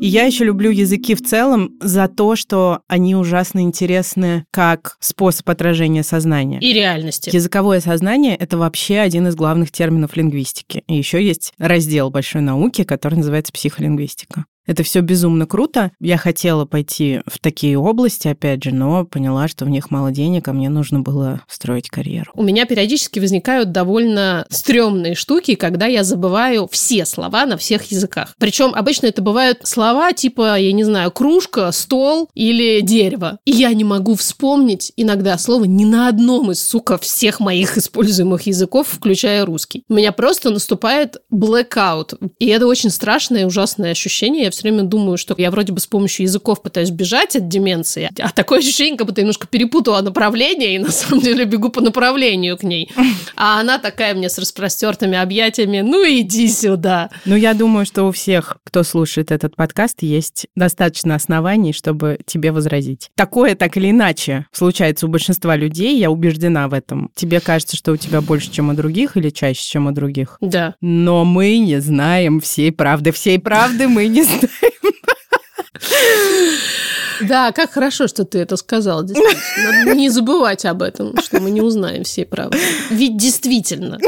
И 0.00 0.06
я 0.06 0.24
еще 0.24 0.44
люблю 0.44 0.70
языки 0.70 1.14
в 1.14 1.22
целом 1.22 1.72
за 1.80 2.08
то, 2.08 2.36
что 2.36 2.80
они 2.88 3.16
ужасно 3.16 3.60
интересны 3.60 4.44
как 4.50 4.98
способ 5.00 5.48
отражения 5.48 6.02
сознания. 6.02 6.58
И 6.60 6.74
реальности. 6.74 7.30
Языковое 7.32 7.80
сознание— 7.80 8.36
это 8.38 8.58
вообще 8.58 8.98
один 8.98 9.28
из 9.28 9.34
главных 9.34 9.70
терминов 9.70 10.14
лингвистики. 10.16 10.84
И 10.88 10.94
еще 10.94 11.24
есть 11.24 11.54
раздел 11.56 12.10
большой 12.10 12.42
науки, 12.42 12.84
который 12.84 13.14
называется 13.14 13.52
психолингвистика. 13.54 14.44
Это 14.66 14.82
все 14.82 15.00
безумно 15.00 15.46
круто. 15.46 15.92
Я 16.00 16.16
хотела 16.16 16.64
пойти 16.64 17.20
в 17.26 17.38
такие 17.38 17.78
области, 17.78 18.28
опять 18.28 18.64
же, 18.64 18.72
но 18.72 19.04
поняла, 19.04 19.48
что 19.48 19.64
в 19.64 19.68
них 19.68 19.90
мало 19.90 20.10
денег, 20.10 20.48
а 20.48 20.52
мне 20.52 20.68
нужно 20.68 21.00
было 21.00 21.42
строить 21.48 21.90
карьеру. 21.90 22.32
У 22.34 22.42
меня 22.42 22.64
периодически 22.64 23.18
возникают 23.18 23.72
довольно 23.72 24.46
стрёмные 24.48 25.14
штуки, 25.14 25.54
когда 25.54 25.86
я 25.86 26.02
забываю 26.02 26.68
все 26.70 27.04
слова 27.04 27.44
на 27.46 27.56
всех 27.56 27.84
языках. 27.90 28.34
Причем 28.38 28.72
обычно 28.74 29.06
это 29.06 29.20
бывают 29.22 29.60
слова 29.64 30.12
типа, 30.12 30.58
я 30.58 30.72
не 30.72 30.84
знаю, 30.84 31.10
кружка, 31.10 31.70
стол 31.72 32.30
или 32.34 32.80
дерево. 32.80 33.38
И 33.44 33.50
я 33.50 33.72
не 33.74 33.84
могу 33.84 34.14
вспомнить 34.14 34.92
иногда 34.96 35.36
слово 35.36 35.64
ни 35.64 35.84
на 35.84 36.08
одном 36.08 36.50
из, 36.50 36.62
сука, 36.62 36.96
всех 36.98 37.40
моих 37.40 37.76
используемых 37.76 38.46
языков, 38.46 38.88
включая 38.90 39.44
русский. 39.44 39.84
У 39.88 39.94
меня 39.94 40.12
просто 40.12 40.50
наступает 40.50 41.16
blackout. 41.32 42.16
И 42.38 42.46
это 42.46 42.66
очень 42.66 42.90
страшное 42.90 43.42
и 43.42 43.44
ужасное 43.44 43.90
ощущение. 43.90 44.50
Все 44.54 44.62
время 44.62 44.84
думаю, 44.84 45.18
что 45.18 45.34
я 45.36 45.50
вроде 45.50 45.72
бы 45.72 45.80
с 45.80 45.86
помощью 45.86 46.24
языков 46.24 46.62
пытаюсь 46.62 46.90
бежать 46.90 47.36
от 47.36 47.48
деменции, 47.48 48.10
а 48.18 48.30
такое 48.30 48.60
ощущение, 48.60 48.96
как 48.96 49.06
будто 49.06 49.20
я 49.20 49.24
немножко 49.24 49.46
перепутала 49.46 50.00
направление 50.00 50.76
и 50.76 50.78
на 50.78 50.90
самом 50.90 51.22
деле 51.22 51.44
бегу 51.44 51.70
по 51.70 51.80
направлению 51.80 52.56
к 52.56 52.62
ней. 52.62 52.90
А 53.36 53.60
она 53.60 53.78
такая 53.78 54.14
мне 54.14 54.28
с 54.28 54.38
распростертыми 54.38 55.18
объятиями, 55.18 55.80
ну 55.80 56.04
иди 56.04 56.48
сюда. 56.48 57.10
Ну, 57.24 57.36
я 57.36 57.54
думаю, 57.54 57.86
что 57.86 58.04
у 58.04 58.12
всех, 58.12 58.58
кто 58.64 58.82
слушает 58.82 59.32
этот 59.32 59.56
подкаст, 59.56 60.02
есть 60.02 60.46
достаточно 60.54 61.14
оснований, 61.14 61.72
чтобы 61.72 62.18
тебе 62.26 62.52
возразить. 62.52 63.10
Такое 63.16 63.54
так 63.54 63.76
или 63.76 63.90
иначе 63.90 64.46
случается 64.52 65.06
у 65.06 65.08
большинства 65.08 65.56
людей, 65.56 65.98
я 65.98 66.10
убеждена 66.10 66.68
в 66.68 66.74
этом. 66.74 67.10
Тебе 67.14 67.40
кажется, 67.40 67.76
что 67.76 67.92
у 67.92 67.96
тебя 67.96 68.20
больше, 68.20 68.50
чем 68.50 68.70
у 68.70 68.74
других, 68.74 69.16
или 69.16 69.30
чаще, 69.30 69.62
чем 69.62 69.86
у 69.86 69.92
других. 69.92 70.38
Да. 70.40 70.74
Но 70.80 71.24
мы 71.24 71.58
не 71.58 71.80
знаем 71.80 72.40
всей 72.40 72.72
правды. 72.72 73.12
Всей 73.12 73.38
правды 73.38 73.88
мы 73.88 74.06
не 74.06 74.22
знаем. 74.22 74.43
Да, 77.20 77.52
как 77.52 77.70
хорошо, 77.70 78.08
что 78.08 78.24
ты 78.24 78.38
это 78.38 78.56
сказал. 78.56 79.02
Надо 79.02 79.94
не 79.94 80.08
забывать 80.08 80.64
об 80.64 80.82
этом, 80.82 81.16
что 81.22 81.40
мы 81.40 81.50
не 81.50 81.60
узнаем 81.60 82.02
всей 82.02 82.26
правды. 82.26 82.58
Ведь 82.90 83.16
действительно. 83.16 83.98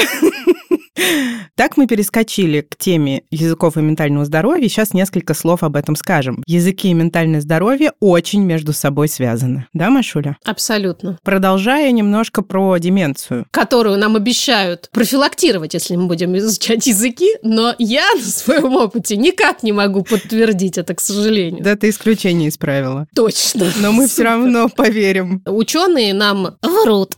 Так 1.54 1.76
мы 1.76 1.86
перескочили 1.86 2.60
к 2.60 2.76
теме 2.76 3.22
языков 3.30 3.76
и 3.76 3.80
ментального 3.80 4.24
здоровья. 4.24 4.68
Сейчас 4.68 4.92
несколько 4.92 5.34
слов 5.34 5.62
об 5.62 5.76
этом 5.76 5.96
скажем. 5.96 6.42
Языки 6.46 6.88
и 6.88 6.94
ментальное 6.94 7.40
здоровье 7.40 7.92
очень 8.00 8.42
между 8.42 8.72
собой 8.72 9.08
связаны. 9.08 9.66
Да, 9.72 9.90
Машуля? 9.90 10.36
Абсолютно. 10.44 11.18
Продолжая 11.22 11.90
немножко 11.92 12.42
про 12.42 12.76
деменцию. 12.78 13.46
Которую 13.50 13.98
нам 13.98 14.16
обещают 14.16 14.90
профилактировать, 14.92 15.74
если 15.74 15.96
мы 15.96 16.06
будем 16.06 16.36
изучать 16.36 16.86
языки, 16.86 17.30
но 17.42 17.74
я 17.78 18.06
на 18.16 18.22
своем 18.22 18.76
опыте 18.76 19.16
никак 19.16 19.62
не 19.62 19.72
могу 19.72 20.02
подтвердить 20.02 20.78
это, 20.78 20.94
к 20.94 21.00
сожалению. 21.00 21.62
Да, 21.62 21.76
ты 21.76 21.88
исключение 21.88 22.48
из 22.48 22.58
правила. 22.58 23.06
Точно. 23.14 23.72
Но 23.80 23.92
мы 23.92 24.08
все 24.08 24.24
равно 24.24 24.68
поверим. 24.68 25.42
Ученые 25.46 26.14
нам 26.14 26.56
врут, 26.62 27.14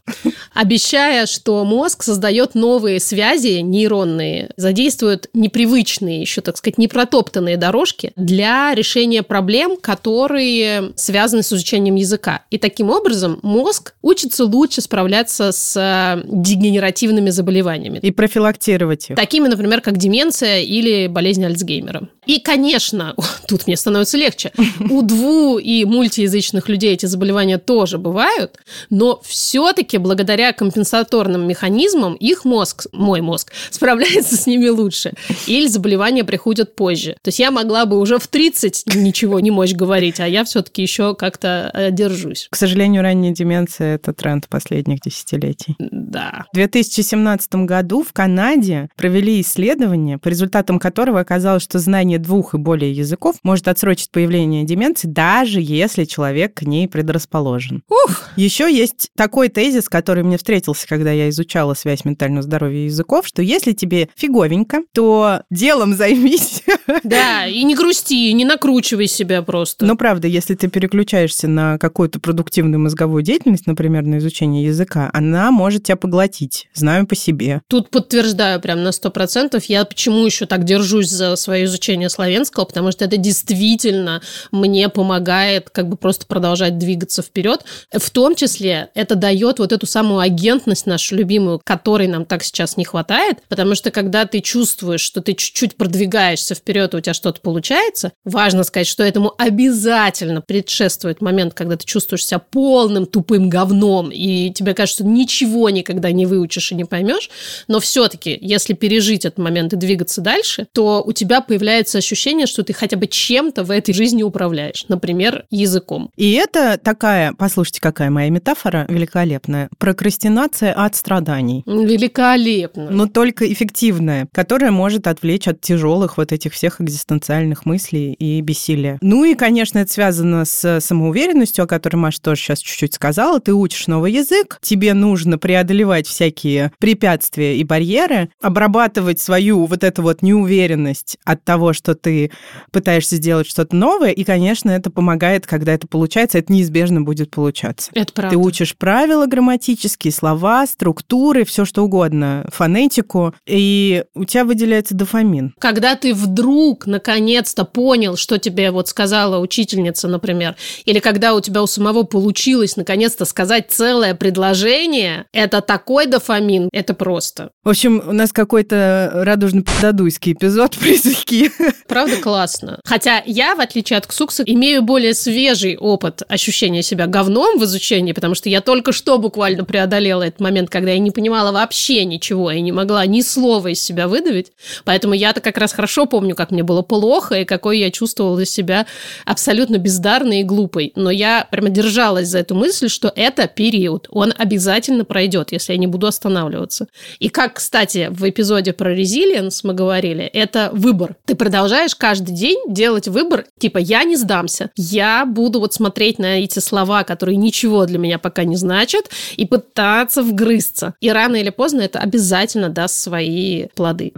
обещая, 0.55 1.27
что 1.27 1.65
мозг 1.65 2.03
создает 2.03 2.55
новые 2.55 3.01
связи 3.01 3.61
нейронные, 3.69 4.51
задействует 4.57 5.29
непривычные, 5.33 6.21
еще, 6.21 6.41
так 6.41 6.57
сказать, 6.57 6.79
непротоптанные 6.79 7.57
дорожки 7.57 8.13
для 8.17 8.75
решения 8.75 9.23
проблем, 9.23 9.77
которые 9.77 10.93
связаны 10.97 11.43
с 11.43 11.53
изучением 11.53 11.95
языка. 11.95 12.43
И 12.51 12.59
таким 12.59 12.91
образом 12.91 13.39
мозг 13.43 13.95
учится 14.03 14.45
лучше 14.45 14.81
справляться 14.81 15.53
с 15.53 15.77
э, 15.77 16.23
дегенеративными 16.25 17.31
заболеваниями. 17.31 17.99
И 18.03 18.11
профилактировать 18.11 19.11
их. 19.11 19.17
Такими, 19.17 19.49
например, 19.49 19.81
как 19.81 19.97
деменция 19.97 20.61
или 20.61 21.07
болезнь 21.07 21.45
Альцгеймера. 21.45 22.09
И, 22.27 22.41
конечно, 22.41 23.15
тут 23.49 23.67
мне 23.67 23.77
становится 23.77 24.17
легче. 24.17 24.53
У 24.91 25.03
дву- 25.03 25.59
и 25.59 25.85
мультиязычных 25.85 26.69
людей 26.69 26.95
эти 26.95 27.07
заболевания 27.07 27.59
тоже 27.59 27.99
бывают, 27.99 28.57
но 28.91 29.21
все-таки 29.25 29.99
благодаря 29.99 30.53
компенсаторным 30.53 31.47
механизмам 31.47 32.15
их 32.15 32.45
мозг, 32.45 32.87
мой 32.93 33.21
мозг, 33.21 33.53
справляется 33.71 34.37
с 34.37 34.47
ними 34.47 34.69
лучше. 34.69 35.13
Или 35.47 35.67
заболевания 35.67 36.25
приходят 36.25 36.77
позже. 36.77 37.17
То 37.23 37.29
есть 37.29 37.39
я 37.39 37.51
могла 37.51 37.87
бы 37.87 37.99
уже 37.99 38.19
в 38.19 38.27
30 38.27 38.95
ничего 38.95 39.41
не 39.41 39.51
мочь 39.51 39.75
говорить, 39.75 40.21
а 40.21 40.27
я 40.27 40.45
все-таки 40.45 40.83
еще 40.83 41.15
как-то 41.15 41.71
э, 41.75 41.91
держусь. 41.91 42.49
К 42.51 42.57
сожалению, 42.57 43.03
ранняя 43.03 43.33
деменция– 43.33 43.95
это 43.97 44.13
тренд 44.13 44.49
последних 44.49 45.01
десятилетий. 45.01 45.77
Да. 45.79 46.47
В 46.53 46.57
2017 46.57 47.55
году 47.67 48.03
в 48.03 48.13
Канаде 48.13 48.89
провели 48.97 49.41
исследование, 49.41 50.19
по 50.19 50.29
результатам 50.29 50.79
которого 50.79 51.21
оказалось, 51.21 51.63
что 51.63 51.79
знание 51.79 52.19
двух 52.19 52.55
и 52.55 52.59
более 52.59 52.93
языков 52.93 53.37
может 53.43 53.69
отсрочить 53.69 54.11
появление 54.11 54.65
деменции, 54.65 55.09
даже 55.09 55.61
если 55.61 56.05
человек 56.05 56.55
к 56.55 56.63
ней 56.63 56.89
предрасположен. 56.89 57.83
Ух! 57.89 58.29
Еще 58.37 58.73
есть 58.75 59.11
такой 59.17 59.49
тезис, 59.49 59.89
который 59.89 60.23
мне 60.23 60.37
встретился, 60.37 60.87
когда 60.87 61.13
я 61.13 61.29
изучала 61.29 61.75
связь 61.75 62.05
ментального 62.05 62.43
здоровья 62.43 62.85
языков, 62.85 63.27
что 63.39 63.43
если 63.45 63.71
тебе 63.71 64.09
фиговенько, 64.17 64.83
то 64.93 65.43
делом 65.49 65.95
займись. 65.95 66.65
Да, 67.05 67.47
и 67.47 67.63
не 67.63 67.77
грусти, 67.77 68.33
не 68.33 68.45
накручивай 68.45 69.07
себя 69.07 69.43
просто. 69.43 69.85
Но 69.85 69.95
правда, 69.95 70.27
если 70.27 70.55
ты 70.55 70.69
переключаешься 70.69 71.47
на 71.47 71.79
какую-то 71.79 72.19
продуктивную 72.19 72.81
мозговую 72.81 73.23
деятельность, 73.23 73.69
например, 73.69 74.03
на 74.03 74.19
изучение 74.19 74.65
языка, 74.65 75.11
она 75.13 75.53
может 75.53 75.85
тебя 75.85 75.97
поглотить. 75.97 76.69
Знаю 76.75 77.07
по 77.07 77.15
себе. 77.15 77.63
Тут 77.69 77.91
подтверждаю 77.91 78.61
прям 78.61 78.83
на 78.83 78.91
сто 78.91 79.11
процентов. 79.11 79.67
Я 79.67 79.85
почему 79.85 80.25
еще 80.27 80.47
так 80.47 80.65
держусь 80.65 81.09
за 81.11 81.37
свое 81.37 81.67
изучение 81.67 82.09
славянского, 82.09 82.65
потому 82.65 82.91
что 82.91 83.05
это 83.05 83.19
действительно 83.19 84.21
мне 84.51 84.89
помогает 84.89 85.71
как 85.71 85.89
бы 85.89 85.97
просто 85.97 86.27
продолжать 86.27 86.79
двигаться 86.79 87.23
вперед. 87.23 87.65
В 87.93 88.11
том 88.11 88.35
числе 88.35 88.89
это 88.95 89.15
дает 89.15 89.61
вот 89.61 89.73
эту 89.73 89.87
самую 89.87 90.21
агентность 90.21 90.87
нашу 90.87 91.15
любимую, 91.15 91.61
которой 91.63 92.09
нам 92.09 92.25
так 92.25 92.43
сейчас 92.43 92.77
не 92.77 92.85
хватает, 92.85 93.28
потому 93.49 93.75
что 93.75 93.91
когда 93.91 94.27
ты 94.27 94.41
чувствуешь, 94.41 95.01
что 95.01 95.21
ты 95.21 95.35
чуть-чуть 95.35 95.77
продвигаешься 95.77 96.55
вперед, 96.55 96.95
и 96.95 96.97
у 96.97 97.01
тебя 97.01 97.15
что-то 97.15 97.41
получается, 97.41 98.13
важно 98.25 98.65
сказать, 98.65 98.87
что 98.87 99.03
этому 99.03 99.35
обязательно 99.39 100.41
предшествует 100.41 101.21
момент, 101.21 101.55
когда 101.55 101.77
ты 101.77 101.85
чувствуешь 101.85 102.27
себя 102.27 102.39
полным 102.39 103.07
тупым 103.07 103.49
говном, 103.49 104.11
и 104.11 104.51
тебе 104.51 104.75
кажется, 104.75 105.03
что 105.03 105.05
ничего 105.05 105.71
никогда 105.71 106.11
не 106.11 106.27
выучишь 106.27 106.73
и 106.73 106.75
не 106.75 106.85
поймешь, 106.85 107.31
но 107.69 107.81
все-таки, 107.81 108.37
если 108.41 108.75
пережить 108.75 109.25
этот 109.25 109.39
момент 109.39 109.73
и 109.73 109.77
двигаться 109.77 110.21
дальше, 110.21 110.67
то 110.73 111.03
у 111.05 111.13
тебя 111.13 111.41
появляется 111.41 111.99
ощущение, 111.99 112.47
что 112.47 112.63
ты 112.63 112.73
хотя 112.73 112.97
бы 112.97 113.07
чем-то 113.07 113.65
в 113.65 113.71
этой 113.71 113.93
жизни 113.95 114.23
управляешь, 114.23 114.85
например, 114.89 115.45
языком. 115.51 116.11
И 116.17 116.33
это 116.33 116.79
такая, 116.83 117.35
послушайте, 117.37 117.81
какая 117.81 118.11
моя 118.11 118.31
метафора 118.31 118.87
великолепная, 118.89 119.69
прокрастинация 119.79 120.73
от 120.73 120.97
страданий. 120.97 121.63
Великолепно. 121.67 122.91
Но 122.91 123.07
только 123.19 123.53
эффективная, 123.53 124.29
которая 124.31 124.71
может 124.71 125.09
отвлечь 125.09 125.49
от 125.49 125.61
тяжелых 125.61 126.19
вот 126.19 126.31
этих 126.31 126.53
всех 126.53 126.81
экзистенциальных 126.81 127.67
мыслей 127.67 128.13
и 128.13 128.41
бессилия. 128.43 128.97
Ну 129.03 129.25
и, 129.25 129.35
конечно, 129.35 129.81
это 129.81 129.93
связано 129.93 130.45
с 130.45 130.79
самоуверенностью, 130.79 131.65
о 131.65 131.67
которой 131.67 131.97
Маша 131.97 132.23
тоже 132.23 132.41
сейчас 132.41 132.61
чуть-чуть 132.61 132.95
сказала. 132.95 133.41
Ты 133.41 133.55
учишь 133.55 133.89
новый 133.89 134.13
язык, 134.13 134.61
тебе 134.63 134.95
нужно 134.95 135.37
преодолевать 135.37 136.07
всякие 136.07 136.71
препятствия 136.79 137.57
и 137.57 137.65
барьеры, 137.65 138.29
обрабатывать 138.41 139.21
свою 139.21 139.65
вот 139.65 139.83
эту 139.83 140.03
вот 140.03 140.23
неуверенность 140.23 141.19
от 141.25 141.43
того, 141.43 141.73
что 141.73 141.97
ты 141.97 142.31
пытаешься 142.71 143.17
сделать 143.17 143.49
что-то 143.49 143.75
новое, 143.75 144.13
и, 144.13 144.23
конечно, 144.23 144.71
это 144.71 144.91
помогает, 144.91 145.45
когда 145.45 145.73
это 145.73 145.89
получается, 145.89 146.39
это 146.39 146.53
неизбежно 146.53 147.03
будет 147.03 147.33
получаться. 147.33 147.91
Это 147.95 148.13
правда. 148.13 148.37
Ты 148.37 148.37
учишь 148.37 148.77
правила 148.77 149.27
грамматические, 149.27 150.13
слова, 150.13 150.65
структуры, 150.69 151.45
все 151.45 151.65
что 151.65 151.83
угодно, 151.83 152.49
фонетику, 152.53 153.08
и 153.47 154.05
у 154.15 154.25
тебя 154.25 154.45
выделяется 154.45 154.95
дофамин. 154.95 155.55
Когда 155.59 155.95
ты 155.95 156.15
вдруг 156.15 156.87
наконец-то 156.87 157.65
понял, 157.65 158.17
что 158.17 158.39
тебе 158.39 158.71
вот 158.71 158.89
сказала 158.89 159.39
учительница, 159.39 160.09
например, 160.09 160.57
или 160.85 160.99
когда 160.99 161.35
у 161.35 161.41
тебя 161.41 161.63
у 161.63 161.67
самого 161.67 162.03
получилось 162.03 162.77
наконец-то 162.77 163.25
сказать 163.25 163.67
целое 163.71 164.15
предложение, 164.15 165.27
это 165.33 165.61
такой 165.61 166.07
дофамин, 166.07 166.69
это 166.73 166.95
просто. 166.95 167.51
В 167.65 167.69
общем, 167.69 168.03
у 168.07 168.13
нас 168.13 168.33
какой-то 168.33 169.11
радужно-подадуйский 169.25 170.33
эпизод 170.33 170.77
про 170.79 170.89
языки. 170.89 171.51
Правда 171.87 172.17
классно. 172.17 172.81
Хотя 172.85 173.23
я, 173.27 173.55
в 173.55 173.61
отличие 173.61 173.99
от 173.99 174.07
Ксукса, 174.07 174.43
имею 174.45 174.83
более 174.83 175.15
свежий 175.15 175.77
опыт 175.77 176.23
ощущения 176.29 176.83
себя 176.83 177.07
говном 177.07 177.59
в 177.59 177.65
изучении, 177.65 178.13
потому 178.13 178.35
что 178.35 178.49
я 178.49 178.61
только 178.61 178.93
что 178.93 179.19
буквально 179.19 179.65
преодолела 179.65 180.23
этот 180.23 180.41
момент, 180.41 180.71
когда 180.71 180.93
я 180.93 180.99
не 180.99 181.11
понимала 181.11 181.53
вообще 181.53 182.05
ничего, 182.05 182.51
и 182.51 182.61
не 182.61 182.73
могла 182.73 182.98
ни 183.07 183.21
слова 183.21 183.69
из 183.69 183.81
себя 183.81 184.09
выдавить. 184.09 184.53
Поэтому 184.85 185.15
я-то 185.15 185.41
как 185.41 185.59
раз 185.59 185.73
хорошо 185.73 186.07
помню, 186.07 186.35
как 186.35 186.51
мне 186.51 186.63
было 186.63 186.83
плохо, 186.83 187.41
и 187.41 187.45
какой 187.45 187.79
я 187.79 187.91
чувствовала 187.91 188.45
себя 188.45 188.87
абсолютно 189.25 189.79
бездарной 189.79 190.41
и 190.41 190.45
глупой. 190.45 190.93
Но 190.97 191.11
я 191.11 191.47
прямо 191.51 191.69
держалась 191.69 192.29
за 192.29 192.39
эту 192.39 192.55
мысль, 192.55 192.89
что 192.89 193.13
это 193.15 193.47
период. 193.47 194.07
Он 194.11 194.33
обязательно 194.37 195.05
пройдет, 195.05 195.53
если 195.53 195.73
я 195.73 195.79
не 195.79 195.87
буду 195.87 196.07
останавливаться. 196.07 196.87
И 197.19 197.29
как, 197.29 197.55
кстати, 197.55 198.09
в 198.11 198.29
эпизоде 198.29 198.73
про 198.73 198.95
резилиенс 198.95 199.65
мы 199.65 199.75
говорили, 199.75 200.25
это 200.25 200.71
выбор. 200.73 201.17
Ты 201.25 201.35
продолжаешь 201.35 201.95
каждый 201.95 202.35
день 202.35 202.59
делать 202.69 203.09
выбор, 203.09 203.47
типа 203.59 203.79
«я 203.79 204.05
не 204.05 204.17
сдамся», 204.17 204.71
«я 204.77 205.25
буду 205.27 205.61
вот 205.61 205.75
смотреть 205.75 206.19
на 206.19 206.41
эти 206.41 206.59
слова, 206.59 207.05
которые 207.05 207.37
ничего 207.37 207.87
для 207.87 207.99
меня 207.99 208.19
пока 208.19 208.45
не 208.45 208.57
значат, 208.57 209.11
и 209.37 209.47
пытаться 209.47 210.23
вгрызться». 210.23 210.95
И 211.01 211.11
рано 211.11 211.37
или 211.37 211.51
поздно 211.51 211.83
это 211.83 211.99
обязательно 211.99 212.69
даст 212.69 212.88
свои 212.89 213.67
плоды. 213.75 214.13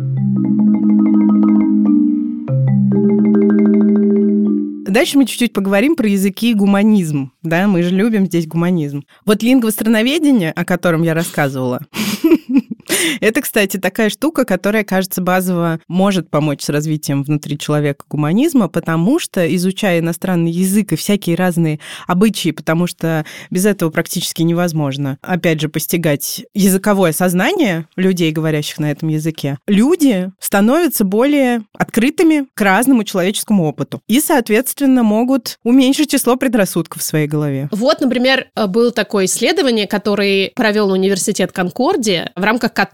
Дальше 4.91 5.19
мы 5.19 5.25
чуть-чуть 5.25 5.53
поговорим 5.53 5.95
про 5.95 6.09
языки 6.09 6.51
и 6.51 6.55
гуманизм. 6.55 7.31
Да, 7.43 7.69
мы 7.69 7.83
же 7.85 7.91
любим 7.91 8.27
здесь 8.27 8.49
гуманизм. 8.49 9.05
Вот 9.25 9.41
лингвостроноведение, 9.41 10.51
о 10.51 10.65
котором 10.65 11.03
я 11.03 11.15
рассказывала, 11.15 11.81
это, 13.21 13.41
кстати, 13.41 13.77
такая 13.79 14.11
штука, 14.11 14.45
которая, 14.45 14.85
кажется, 14.85 15.21
базово 15.21 15.81
может 15.89 16.31
помочь 16.31 16.63
с 16.63 16.69
развитием 16.69 17.23
внутри 17.23 17.59
человека 17.59 18.05
гуманизма, 18.09 18.69
потому 18.69 19.19
что, 19.19 19.55
изучая 19.55 20.01
иностранный 20.01 20.51
язык 20.51 20.93
и 20.93 20.97
всякие 20.97 21.37
разные 21.37 21.81
обычаи, 22.07 22.51
потому 22.51 22.87
что 22.87 23.25
без 23.51 23.67
этого 23.67 23.91
практически 23.91 24.43
невозможно, 24.43 25.19
опять 25.23 25.61
же, 25.61 25.69
постигать 25.69 26.45
языковое 26.55 27.13
сознание 27.13 27.87
людей, 27.97 28.33
говорящих 28.33 28.79
на 28.79 28.91
этом 28.91 29.09
языке, 29.09 29.59
люди 29.67 30.31
становятся 30.39 31.05
более 31.05 31.63
открытыми 31.77 32.47
к 32.55 32.61
разному 32.61 33.05
человеческому 33.05 33.65
опыту 33.65 34.03
и, 34.07 34.21
соответственно, 34.21 35.03
могут 35.03 35.59
уменьшить 35.65 36.11
число 36.11 36.37
предрассудков 36.37 37.03
в 37.03 37.05
своей 37.05 37.27
голове. 37.27 37.69
Вот, 37.73 38.01
например, 38.01 38.49
было 38.69 38.91
такое 38.91 39.27
исследование, 39.27 39.87
которое 39.87 40.51
провел 40.55 40.91
университет 40.91 41.53
Конкордия, 41.53 42.33
в 42.37 42.43
рамках 42.43 42.73
которого 42.73 42.90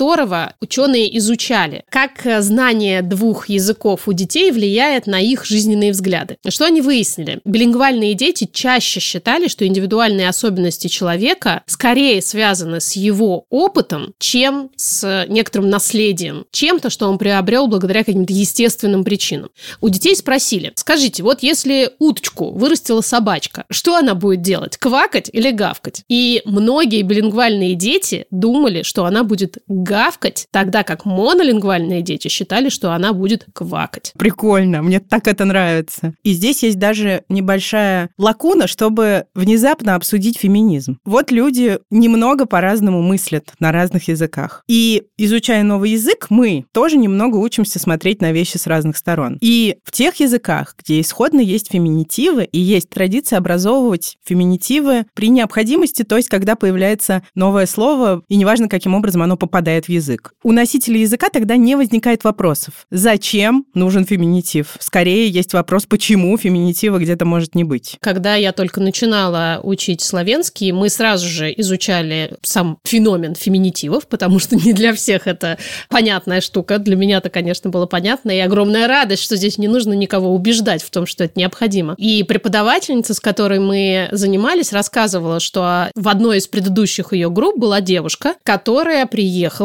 ученые 0.60 1.16
изучали, 1.18 1.84
как 1.90 2.26
знание 2.40 3.02
двух 3.02 3.48
языков 3.48 4.06
у 4.06 4.12
детей 4.12 4.50
влияет 4.50 5.06
на 5.06 5.20
их 5.20 5.44
жизненные 5.44 5.92
взгляды. 5.92 6.36
Что 6.48 6.66
они 6.66 6.80
выяснили? 6.80 7.40
Билингвальные 7.44 8.14
дети 8.14 8.48
чаще 8.52 9.00
считали, 9.00 9.48
что 9.48 9.66
индивидуальные 9.66 10.28
особенности 10.28 10.88
человека 10.88 11.62
скорее 11.66 12.22
связаны 12.22 12.80
с 12.80 12.92
его 12.92 13.44
опытом, 13.50 14.14
чем 14.18 14.70
с 14.76 15.26
некоторым 15.28 15.70
наследием, 15.70 16.46
чем-то, 16.50 16.90
что 16.90 17.08
он 17.08 17.18
приобрел 17.18 17.66
благодаря 17.66 18.04
каким-то 18.04 18.32
естественным 18.32 19.04
причинам. 19.04 19.50
У 19.80 19.88
детей 19.88 20.14
спросили, 20.16 20.72
скажите, 20.76 21.22
вот 21.22 21.42
если 21.42 21.90
уточку 21.98 22.50
вырастила 22.50 23.00
собачка, 23.00 23.64
что 23.70 23.96
она 23.96 24.14
будет 24.14 24.42
делать? 24.42 24.76
Квакать 24.76 25.30
или 25.32 25.50
гавкать? 25.50 26.02
И 26.08 26.42
многие 26.44 27.02
билингвальные 27.02 27.74
дети 27.74 28.26
думали, 28.30 28.82
что 28.82 29.04
она 29.04 29.24
будет 29.24 29.58
гавкать, 29.86 30.46
тогда 30.50 30.82
как 30.82 31.04
монолингвальные 31.04 32.02
дети 32.02 32.28
считали, 32.28 32.68
что 32.68 32.92
она 32.92 33.12
будет 33.12 33.46
квакать. 33.52 34.12
Прикольно, 34.18 34.82
мне 34.82 35.00
так 35.00 35.28
это 35.28 35.44
нравится. 35.44 36.14
И 36.22 36.32
здесь 36.32 36.62
есть 36.62 36.78
даже 36.78 37.22
небольшая 37.28 38.10
лакуна, 38.18 38.66
чтобы 38.66 39.26
внезапно 39.34 39.94
обсудить 39.94 40.38
феминизм. 40.38 40.98
Вот 41.04 41.30
люди 41.30 41.78
немного 41.90 42.46
по-разному 42.46 43.00
мыслят 43.02 43.52
на 43.60 43.72
разных 43.72 44.08
языках. 44.08 44.64
И 44.68 45.04
изучая 45.16 45.62
новый 45.62 45.92
язык, 45.92 46.26
мы 46.30 46.64
тоже 46.72 46.96
немного 46.96 47.36
учимся 47.36 47.78
смотреть 47.78 48.20
на 48.20 48.32
вещи 48.32 48.56
с 48.56 48.66
разных 48.66 48.96
сторон. 48.96 49.38
И 49.40 49.76
в 49.84 49.92
тех 49.92 50.16
языках, 50.16 50.74
где 50.78 51.00
исходно 51.00 51.40
есть 51.40 51.70
феминитивы 51.70 52.44
и 52.44 52.58
есть 52.58 52.90
традиция 52.90 53.38
образовывать 53.38 54.16
феминитивы 54.24 55.06
при 55.14 55.28
необходимости, 55.28 56.02
то 56.02 56.16
есть 56.16 56.28
когда 56.28 56.56
появляется 56.56 57.22
новое 57.34 57.66
слово, 57.66 58.22
и 58.28 58.36
неважно, 58.36 58.68
каким 58.68 58.94
образом 58.94 59.22
оно 59.22 59.36
попадает 59.36 59.75
вставляет 59.76 59.86
в 59.86 59.88
язык. 59.88 60.32
У 60.42 60.52
носителя 60.52 60.98
языка 60.98 61.28
тогда 61.28 61.56
не 61.56 61.76
возникает 61.76 62.24
вопросов. 62.24 62.86
Зачем 62.90 63.66
нужен 63.74 64.04
феминитив? 64.04 64.76
Скорее 64.80 65.28
есть 65.28 65.52
вопрос, 65.52 65.86
почему 65.86 66.36
феминитива 66.36 66.98
где-то 66.98 67.24
может 67.24 67.54
не 67.54 67.64
быть. 67.64 67.96
Когда 68.00 68.34
я 68.34 68.52
только 68.52 68.80
начинала 68.80 69.60
учить 69.62 70.00
славянский, 70.00 70.72
мы 70.72 70.88
сразу 70.88 71.26
же 71.28 71.52
изучали 71.56 72.36
сам 72.42 72.78
феномен 72.84 73.34
феминитивов, 73.34 74.06
потому 74.06 74.38
что 74.38 74.56
не 74.56 74.72
для 74.72 74.94
всех 74.94 75.26
это 75.26 75.58
понятная 75.88 76.40
штука. 76.40 76.78
Для 76.78 76.96
меня 76.96 77.18
это, 77.18 77.30
конечно, 77.30 77.70
было 77.70 77.86
понятно. 77.86 78.30
И 78.30 78.38
огромная 78.38 78.86
радость, 78.86 79.22
что 79.22 79.36
здесь 79.36 79.58
не 79.58 79.68
нужно 79.68 79.92
никого 79.92 80.34
убеждать 80.34 80.82
в 80.82 80.90
том, 80.90 81.06
что 81.06 81.24
это 81.24 81.38
необходимо. 81.38 81.94
И 81.98 82.22
преподавательница, 82.22 83.14
с 83.14 83.20
которой 83.20 83.58
мы 83.58 84.08
занимались, 84.12 84.72
рассказывала, 84.72 85.40
что 85.40 85.88
в 85.94 86.08
одной 86.08 86.38
из 86.38 86.46
предыдущих 86.46 87.12
ее 87.12 87.30
групп 87.30 87.58
была 87.58 87.80
девушка, 87.80 88.34
которая 88.42 89.06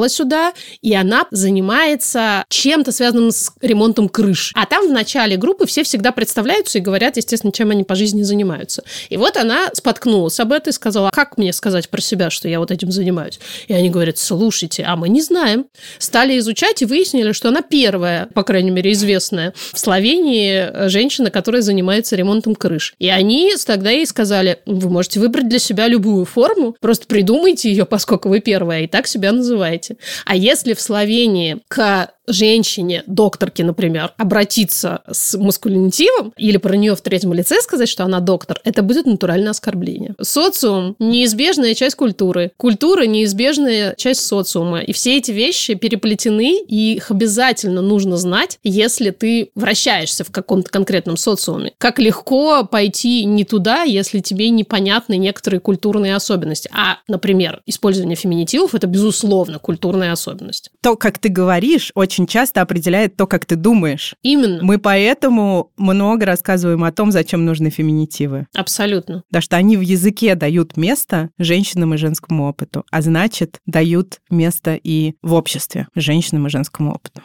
приехала 0.01 0.09
сюда, 0.09 0.53
и 0.81 0.93
она 0.93 1.27
занимается 1.31 2.43
чем-то 2.49 2.91
связанным 2.91 3.31
с 3.31 3.51
ремонтом 3.61 4.09
крыш. 4.09 4.51
А 4.55 4.65
там 4.65 4.87
в 4.87 4.91
начале 4.91 5.37
группы 5.37 5.65
все 5.65 5.83
всегда 5.83 6.11
представляются 6.11 6.77
и 6.77 6.81
говорят, 6.81 7.17
естественно, 7.17 7.51
чем 7.51 7.71
они 7.71 7.83
по 7.83 7.95
жизни 7.95 8.23
занимаются. 8.23 8.83
И 9.09 9.17
вот 9.17 9.37
она 9.37 9.69
споткнулась 9.73 10.39
об 10.39 10.51
этом 10.51 10.71
и 10.71 10.73
сказала, 10.73 11.09
«А 11.09 11.11
как 11.11 11.37
мне 11.37 11.53
сказать 11.53 11.89
про 11.89 12.01
себя, 12.01 12.29
что 12.29 12.47
я 12.47 12.59
вот 12.59 12.71
этим 12.71 12.91
занимаюсь? 12.91 13.39
И 13.67 13.73
они 13.73 13.89
говорят, 13.89 14.17
слушайте, 14.17 14.83
а 14.83 14.95
мы 14.95 15.09
не 15.09 15.21
знаем. 15.21 15.65
Стали 15.97 16.37
изучать 16.39 16.81
и 16.81 16.85
выяснили, 16.85 17.31
что 17.31 17.49
она 17.49 17.61
первая, 17.61 18.27
по 18.33 18.43
крайней 18.43 18.71
мере, 18.71 18.91
известная 18.91 19.53
в 19.73 19.79
Словении 19.79 20.87
женщина, 20.87 21.29
которая 21.29 21.61
занимается 21.61 22.15
ремонтом 22.15 22.55
крыш. 22.55 22.95
И 22.99 23.09
они 23.09 23.51
тогда 23.65 23.91
ей 23.91 24.05
сказали, 24.05 24.59
вы 24.65 24.89
можете 24.89 25.19
выбрать 25.19 25.47
для 25.47 25.59
себя 25.59 25.87
любую 25.87 26.25
форму, 26.25 26.75
просто 26.79 27.07
придумайте 27.07 27.69
ее, 27.69 27.85
поскольку 27.85 28.29
вы 28.29 28.39
первая, 28.39 28.83
и 28.83 28.87
так 28.87 29.07
себя 29.07 29.31
называете. 29.31 29.90
А 30.25 30.35
если 30.35 30.73
в 30.73 30.81
Словении 30.81 31.59
к 31.67 32.11
женщине, 32.31 33.03
докторке, 33.07 33.63
например, 33.63 34.13
обратиться 34.17 35.01
с 35.09 35.37
маскулинитивом 35.37 36.33
или 36.37 36.57
про 36.57 36.75
нее 36.75 36.95
в 36.95 37.01
третьем 37.01 37.33
лице 37.33 37.61
сказать, 37.61 37.89
что 37.89 38.03
она 38.03 38.19
доктор, 38.19 38.59
это 38.63 38.81
будет 38.81 39.05
натуральное 39.05 39.51
оскорбление. 39.51 40.15
Социум– 40.21 40.95
неизбежная 40.99 41.73
часть 41.73 41.95
культуры. 41.95 42.51
Культура– 42.57 43.05
неизбежная 43.05 43.95
часть 43.95 44.25
социума. 44.25 44.79
И 44.79 44.93
все 44.93 45.17
эти 45.17 45.31
вещи 45.31 45.73
переплетены, 45.73 46.61
и 46.67 46.95
их 46.95 47.11
обязательно 47.11 47.81
нужно 47.81 48.17
знать, 48.17 48.59
если 48.63 49.09
ты 49.11 49.51
вращаешься 49.55 50.23
в 50.23 50.31
каком-то 50.31 50.69
конкретном 50.69 51.17
социуме. 51.17 51.73
Как 51.77 51.99
легко 51.99 52.63
пойти 52.65 53.25
не 53.25 53.43
туда, 53.43 53.83
если 53.83 54.19
тебе 54.19 54.49
непонятны 54.49 55.17
некоторые 55.17 55.59
культурные 55.59 56.15
особенности. 56.15 56.69
А, 56.73 56.97
например, 57.07 57.61
использование 57.65 58.15
феминитивов– 58.15 58.73
это, 58.75 58.87
безусловно, 58.87 59.59
культурная 59.59 60.11
особенность. 60.11 60.71
То, 60.81 60.95
как 60.95 61.17
ты 61.17 61.29
говоришь, 61.29 61.91
очень 61.95 62.20
часто 62.27 62.61
определяет 62.61 63.15
то, 63.15 63.27
как 63.27 63.45
ты 63.45 63.55
думаешь. 63.55 64.15
Именно. 64.21 64.63
Мы 64.63 64.77
поэтому 64.77 65.71
много 65.77 66.25
рассказываем 66.25 66.83
о 66.83 66.91
том, 66.91 67.11
зачем 67.11 67.45
нужны 67.45 67.69
феминитивы. 67.69 68.47
Абсолютно. 68.55 69.23
Потому 69.29 69.41
что 69.41 69.57
они 69.57 69.77
в 69.77 69.81
языке 69.81 70.35
дают 70.35 70.77
место 70.77 71.29
женщинам 71.37 71.93
и 71.93 71.97
женскому 71.97 72.47
опыту, 72.47 72.85
а 72.91 73.01
значит, 73.01 73.59
дают 73.65 74.19
место 74.29 74.79
и 74.81 75.13
в 75.21 75.33
обществе 75.33 75.87
женщинам 75.95 76.47
и 76.47 76.49
женскому 76.49 76.93
опыту. 76.93 77.21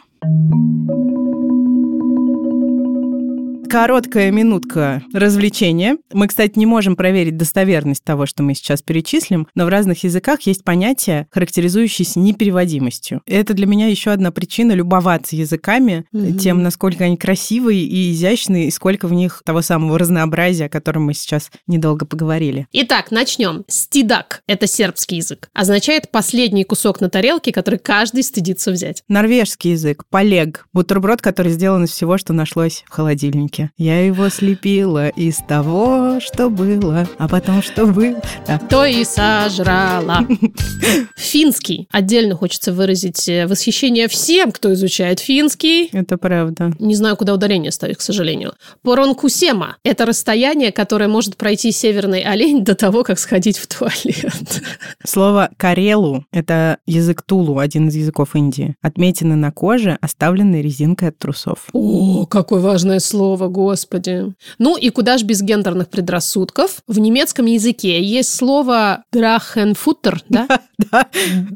Короткая 3.69 4.31
минутка 4.31 5.03
развлечения. 5.13 5.97
Мы, 6.13 6.27
кстати, 6.27 6.57
не 6.57 6.65
можем 6.65 6.95
проверить 6.95 7.35
достоверность 7.35 8.01
того, 8.03 8.25
что 8.25 8.41
мы 8.41 8.55
сейчас 8.55 8.81
перечислим, 8.81 9.47
но 9.55 9.65
в 9.65 9.69
разных 9.69 10.05
языках 10.05 10.41
есть 10.43 10.63
понятие, 10.63 11.27
характеризующееся 11.31 12.19
непереводимостью. 12.19 13.21
Это 13.25 13.53
для 13.53 13.65
меня 13.67 13.87
еще 13.87 14.11
одна 14.11 14.31
причина 14.31 14.71
любоваться 14.71 15.35
языками, 15.35 16.05
Мгм. 16.13 16.37
тем, 16.37 16.63
насколько 16.63 17.03
они 17.03 17.17
красивые 17.17 17.81
и 17.83 18.11
изящные, 18.13 18.67
и 18.67 18.71
сколько 18.71 19.07
в 19.07 19.13
них 19.13 19.41
того 19.45 19.61
самого 19.61 19.99
разнообразия, 19.99 20.65
о 20.65 20.69
котором 20.69 21.03
мы 21.05 21.13
сейчас 21.13 21.51
недолго 21.67 22.05
поговорили. 22.05 22.67
Итак, 22.71 23.11
начнем. 23.11 23.65
Стидак– 23.67 24.43
это 24.47 24.65
сербский 24.67 25.17
язык. 25.17 25.49
Означает 25.53 26.09
последний 26.11 26.63
кусок 26.63 27.01
на 27.01 27.09
тарелке, 27.09 27.51
который 27.51 27.79
каждый 27.79 28.23
стыдится 28.23 28.71
взять. 28.71 29.03
Норвежский 29.09 29.71
язык, 29.71 30.03
полег, 30.09 30.67
бутерброд, 30.73 31.21
который 31.21 31.51
сделан 31.51 31.83
из 31.83 31.91
всего, 31.91 32.17
что 32.17 32.31
нашлось 32.33 32.83
в 32.87 32.91
холодильнике. 32.91 33.56
Я 33.77 34.05
его 34.05 34.29
слепила 34.29 35.09
из 35.09 35.37
того, 35.37 36.19
что 36.19 36.49
было, 36.49 37.07
а 37.17 37.27
потом 37.27 37.61
что 37.61 37.85
было. 37.85 38.21
Да. 38.47 38.59
То 38.59 38.85
и 38.85 39.03
сожрала. 39.03 40.25
Финский. 41.15 41.87
Отдельно 41.91 42.35
хочется 42.35 42.73
выразить 42.73 43.27
э, 43.29 43.47
восхищение 43.47 44.07
всем, 44.07 44.51
кто 44.51 44.73
изучает 44.73 45.19
финский. 45.19 45.89
Это 45.91 46.17
правда. 46.17 46.71
Не 46.79 46.95
знаю, 46.95 47.17
куда 47.17 47.33
ударение 47.33 47.71
ставить, 47.71 47.97
к 47.97 48.01
сожалению. 48.01 48.53
Поронкусема– 48.81 49.77
это 49.83 50.05
расстояние, 50.05 50.71
которое 50.71 51.07
может 51.07 51.37
пройти 51.37 51.71
северный 51.71 52.21
олень 52.21 52.63
до 52.63 52.75
того, 52.75 53.03
как 53.03 53.19
сходить 53.19 53.57
в 53.57 53.67
туалет. 53.67 54.63
Слово 55.05 55.49
«карелу»— 55.57 56.25
это 56.31 56.77
язык 56.85 57.21
Тулу, 57.21 57.59
один 57.59 57.89
из 57.89 57.95
языков 57.95 58.35
Индии. 58.35 58.75
Отметины 58.81 59.35
на 59.35 59.51
коже, 59.51 59.97
оставленные 60.01 60.61
резинкой 60.61 61.09
от 61.09 61.17
трусов. 61.17 61.67
О, 61.73 62.25
какое 62.25 62.61
важное 62.61 62.99
слово, 62.99 63.46
господи. 63.49 64.33
Ну 64.59 64.77
и 64.77 64.89
куда 64.89 65.17
ж 65.17 65.23
без 65.23 65.41
гендерных 65.41 65.89
предрассудков? 65.89 66.81
В 66.87 66.99
немецком 66.99 67.45
языке 67.45 68.01
есть 68.01 68.35
слово 68.35 69.03
«драхенфуттер», 69.11 70.21
да? 70.29 70.47
Да. 70.91 71.07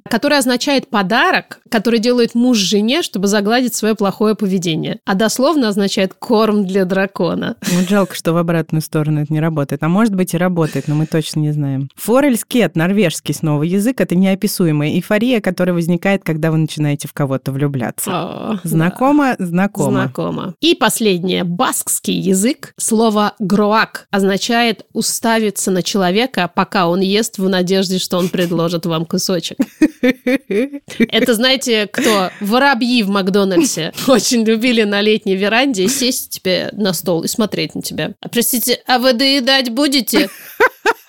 которое 0.09 0.39
означает 0.39 0.89
подарок, 0.89 1.59
который 1.69 1.99
делает 1.99 2.33
муж 2.33 2.57
жене, 2.57 3.03
чтобы 3.03 3.27
загладить 3.27 3.75
свое 3.75 3.93
плохое 3.93 4.33
поведение. 4.33 4.97
А 5.05 5.13
дословно 5.13 5.67
означает 5.67 6.15
корм 6.15 6.65
для 6.65 6.85
дракона. 6.85 7.55
Вот 7.61 7.87
жалко, 7.87 8.15
что 8.15 8.33
в 8.33 8.37
обратную 8.37 8.81
сторону 8.81 9.21
это 9.21 9.31
не 9.31 9.39
работает. 9.39 9.83
А 9.83 9.87
может 9.89 10.15
быть 10.15 10.33
и 10.33 10.37
работает, 10.37 10.87
но 10.87 10.95
мы 10.95 11.05
точно 11.05 11.41
не 11.41 11.51
знаем. 11.51 11.87
Форельскет, 11.97 12.75
норвежский 12.75 13.35
снова 13.35 13.61
язык, 13.61 14.01
это 14.01 14.15
неописуемая 14.15 14.89
эйфория, 14.89 15.39
которая 15.39 15.75
возникает, 15.75 16.23
когда 16.23 16.49
вы 16.49 16.57
начинаете 16.57 17.07
в 17.07 17.13
кого-то 17.13 17.51
влюбляться. 17.51 18.09
О, 18.11 18.59
Знакомо? 18.63 19.35
да. 19.37 19.45
Знакомо. 19.45 19.91
Знакомо. 19.91 20.55
И 20.61 20.73
последнее. 20.73 21.43
Баскский 21.81 22.19
язык. 22.19 22.73
Слово 22.77 23.33
«гроак» 23.39 24.05
означает 24.11 24.85
уставиться 24.93 25.71
на 25.71 25.81
человека, 25.81 26.49
пока 26.53 26.87
он 26.87 26.99
ест 26.99 27.39
в 27.39 27.49
надежде, 27.49 27.97
что 27.97 28.19
он 28.19 28.29
предложит 28.29 28.85
вам 28.85 29.05
кусочек. 29.05 29.57
Это, 30.99 31.33
знаете, 31.33 31.87
кто? 31.87 32.29
Воробьи 32.39 33.01
в 33.01 33.09
Макдональдсе 33.09 33.93
очень 34.07 34.43
любили 34.43 34.83
на 34.83 35.01
летней 35.01 35.35
веранде 35.35 35.87
сесть 35.87 36.29
тебе 36.29 36.69
на 36.73 36.93
стол 36.93 37.23
и 37.23 37.27
смотреть 37.27 37.73
на 37.73 37.81
тебя. 37.81 38.13
А, 38.21 38.29
простите, 38.29 38.79
а 38.85 38.99
вы 38.99 39.13
доедать 39.13 39.71
будете? 39.71 40.29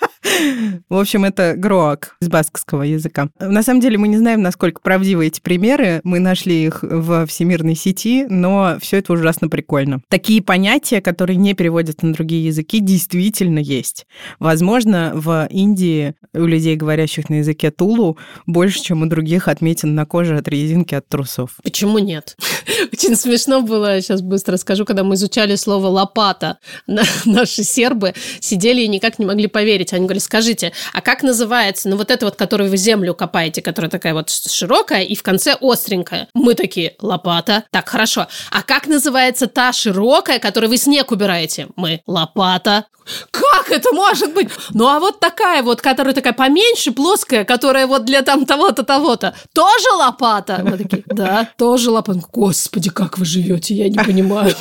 В 0.89 0.97
общем, 0.97 1.25
это 1.25 1.55
гроак 1.57 2.17
из 2.21 2.29
баскского 2.29 2.83
языка. 2.83 3.29
На 3.41 3.63
самом 3.63 3.81
деле 3.81 3.99
мы 3.99 4.09
не 4.09 4.19
знаем, 4.19 4.43
насколько 4.43 4.81
правдивы 4.81 5.27
эти 5.27 5.41
примеры. 5.41 6.01
Мы 6.05 6.21
нашли 6.21 6.65
их 6.65 6.83
в 6.83 7.27
всемирной 7.27 7.75
сети, 7.75 8.27
но 8.29 8.77
все 8.81 8.99
это 8.99 9.13
ужасно 9.13 9.49
прикольно. 9.49 10.01
Такие 10.09 10.43
понятия, 10.43 11.01
которые 11.01 11.37
не 11.37 11.55
переводятся 11.55 12.07
на 12.07 12.13
другие 12.13 12.45
языки, 12.47 12.81
действительно 12.81 13.59
есть. 13.59 14.07
Возможно, 14.39 15.13
в 15.15 15.49
Индии 15.51 16.15
у 16.35 16.45
людей, 16.45 16.77
говорящих 16.77 17.29
на 17.29 17.37
языке 17.37 17.71
Тулу, 17.71 18.17
больше, 18.47 18.81
чем 18.83 19.03
у 19.03 19.07
других 19.07 19.49
отметин 19.49 19.95
на 19.95 20.07
коже 20.07 20.37
от 20.37 20.49
резинки 20.49 20.95
от 20.95 21.09
трусов. 21.09 21.57
Почему 21.63 21.99
нет? 21.99 22.37
Очень 22.93 23.17
смешно 23.17 23.63
было, 23.63 24.01
сейчас 24.01 24.23
быстро 24.23 24.57
скажу, 24.57 24.85
когда 24.85 25.05
мы 25.05 25.15
изучали 25.15 25.57
слово 25.57 25.89
«лопата». 25.89 26.59
На- 26.87 27.03
Наши 27.25 27.63
сербы 27.65 28.15
сидели 28.41 28.83
и 28.83 28.89
никак 28.89 29.19
не 29.19 29.27
могли 29.27 29.47
поверить. 29.47 29.93
Они 29.93 30.07
говорили, 30.13 30.23
скажите, 30.23 30.73
а 30.93 31.01
как 31.01 31.23
называется, 31.23 31.89
ну 31.89 31.97
вот 31.97 32.11
это 32.11 32.27
вот, 32.27 32.37
которую 32.37 32.71
вы 32.71 32.77
землю 32.77 33.15
копаете, 33.15 33.63
которая 33.63 33.91
такая 33.91 34.15
вот 34.15 34.31
широкая 34.31 35.03
и 35.03 35.15
в 35.15 35.23
конце 35.23 35.57
остренькая? 35.61 36.29
Мы 36.35 36.55
такие, 36.55 36.95
лопата. 37.01 37.65
Так, 37.71 37.89
хорошо. 37.89 38.27
А 38.51 38.63
как 38.63 38.87
называется 38.87 39.47
та 39.47 39.73
широкая, 39.73 40.39
которую 40.39 40.71
вы 40.71 40.77
снег 40.77 41.11
убираете? 41.11 41.69
Мы, 41.77 42.01
лопата. 42.07 42.87
Как 43.31 43.71
это 43.71 43.93
может 43.93 44.33
быть? 44.33 44.49
Ну 44.71 44.87
а 44.87 45.01
вот 45.01 45.19
такая 45.19 45.63
вот, 45.63 45.81
которая 45.81 46.15
такая 46.15 46.33
поменьше, 46.33 46.93
плоская, 46.93 47.45
которая 47.45 47.87
вот 47.87 48.05
для 48.05 48.23
там 48.23 48.47
того-то, 48.47 48.85
того-то, 48.85 49.35
тоже 49.53 49.89
лопата? 49.99 50.61
Мы 50.63 50.79
такие, 50.79 51.03
да, 51.07 51.49
тоже 51.57 51.91
лопата. 51.91 52.21
Господи, 52.33 52.91
как 52.91 53.19
вы 53.19 53.25
живете, 53.25 53.75
я 53.75 53.89
не 53.89 53.99
понимаю. 53.99 54.55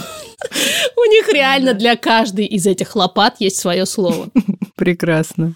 У 0.98 1.06
них 1.12 1.30
реально 1.30 1.74
для 1.74 1.96
каждой 1.96 2.46
из 2.46 2.66
этих 2.66 2.96
лопат 2.96 3.36
есть 3.40 3.60
свое 3.60 3.86
слово. 3.86 4.30
Прекрасно. 4.82 5.54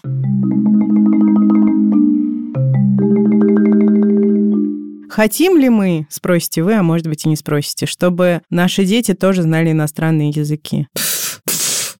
Хотим 5.10 5.58
ли 5.58 5.68
мы, 5.68 6.06
спросите 6.10 6.62
вы, 6.62 6.74
а 6.74 6.84
может 6.84 7.08
быть 7.08 7.24
и 7.24 7.28
не 7.28 7.34
спросите, 7.34 7.86
чтобы 7.86 8.42
наши 8.50 8.84
дети 8.84 9.14
тоже 9.14 9.42
знали 9.42 9.72
иностранные 9.72 10.30
языки? 10.30 10.86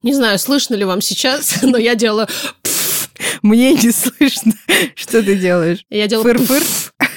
Не 0.05 0.15
знаю, 0.15 0.39
слышно 0.39 0.77
ли 0.77 0.85
вам 0.85 1.01
сейчас, 1.01 1.59
но 1.62 1.77
я 1.79 1.97
делала... 1.97 2.29
Мне 3.43 3.75
не 3.75 3.91
слышно, 3.91 4.53
что 4.95 5.21
ты 5.21 5.35
делаешь. 5.37 5.85
Я 5.91 6.07
делала... 6.07 6.23
Фыр-фыр? 6.33 6.62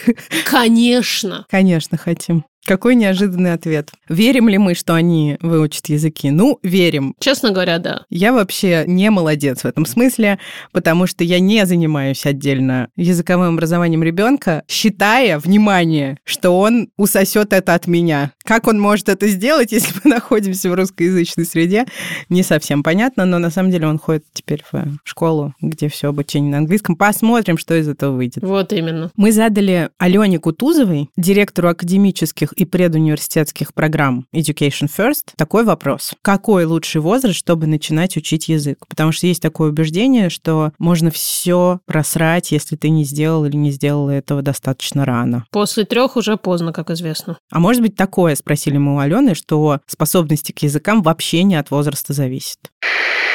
Конечно. 0.45 1.45
Конечно, 1.52 2.00
хотим. 2.00 2.45
Какой 2.69 2.93
неожиданный 2.93 3.53
ответ. 3.53 3.89
Верим 4.10 4.47
ли 4.47 4.60
мы, 4.60 4.75
что 4.75 4.93
они 4.93 5.38
выучат 5.41 5.89
языки? 5.89 6.29
Ну, 6.29 6.60
верим. 6.62 7.15
Честно 7.19 7.49
говоря, 7.49 7.79
да. 7.79 8.05
Я 8.12 8.32
вообще 8.32 8.84
не 8.86 9.10
молодец 9.10 9.62
в 9.62 9.65
этом 9.65 9.88
смысле, 9.88 10.38
потому 10.71 11.08
что 11.08 11.23
я 11.23 11.39
не 11.39 11.65
занимаюсь 11.65 12.27
отдельно 12.27 12.89
языковым 12.95 13.55
образованием 13.55 14.03
ребенка, 14.03 14.62
считая, 14.67 15.39
внимание, 15.39 16.19
что 16.23 16.60
он 16.60 16.89
усосет 16.95 17.53
это 17.53 17.73
от 17.73 17.88
меня. 17.88 18.34
Как 18.49 18.65
он 18.65 18.79
может 18.79 19.09
это 19.09 19.27
сделать, 19.27 19.71
если 19.71 19.93
мы 20.03 20.09
находимся 20.09 20.71
в 20.71 20.73
русскоязычной 20.73 21.45
среде, 21.45 21.85
не 22.29 22.41
совсем 22.41 22.81
понятно, 22.81 23.25
но 23.25 23.38
на 23.38 23.51
самом 23.51 23.69
деле 23.69 23.85
он 23.85 23.99
ходит 23.99 24.25
теперь 24.33 24.63
в 24.71 24.97
школу, 25.03 25.53
где 25.62 25.88
все 25.88 26.07
обучение 26.07 26.49
на 26.49 26.57
английском. 26.57 26.95
Посмотрим, 26.95 27.59
что 27.59 27.75
из 27.75 27.88
этого 27.88 28.15
выйдет. 28.15 28.41
Вот 28.41 28.73
именно. 28.73 29.12
Мы 29.15 29.31
задали 29.31 29.91
Алене 29.99 30.39
Кутузовой, 30.39 31.12
директору 31.15 31.69
академических 31.69 32.53
и 32.53 32.65
предуниверситетских 32.65 33.71
программ 33.75 34.25
Education 34.33 34.89
First 34.89 35.33
такой 35.35 35.63
вопрос. 35.63 36.13
Какой 36.23 36.65
лучший 36.65 37.01
возраст, 37.01 37.38
чтобы 37.38 37.67
начинать 37.67 38.17
учить 38.17 38.49
язык? 38.49 38.79
Потому 38.89 39.12
что 39.12 39.27
есть 39.27 39.43
такое 39.43 39.69
убеждение, 39.69 40.31
что 40.31 40.71
можно 40.79 41.12
все 41.12 41.81
просрать, 41.85 42.51
если 42.51 42.75
ты 42.75 42.89
не 42.89 43.03
сделал 43.03 43.45
или 43.45 43.55
не 43.55 43.69
сделала 43.69 44.09
этого 44.09 44.41
достаточно 44.41 45.05
рано. 45.05 45.45
После 45.51 45.85
трех 45.85 46.15
уже 46.15 46.35
поздно, 46.35 46.73
как 46.73 46.89
известно. 46.89 47.38
А 47.51 47.59
может 47.59 47.83
быть 47.83 47.95
такое, 47.95 48.38
спросили 48.39 48.78
мы 48.78 48.95
у 48.95 48.99
Алены, 48.99 49.36
что 49.36 49.80
способности 49.86 50.52
к 50.52 50.60
языкам 50.63 51.04
вообще 51.04 51.43
не 51.43 51.56
от 51.56 51.69
возраста 51.69 52.13
зависят. 52.13 52.60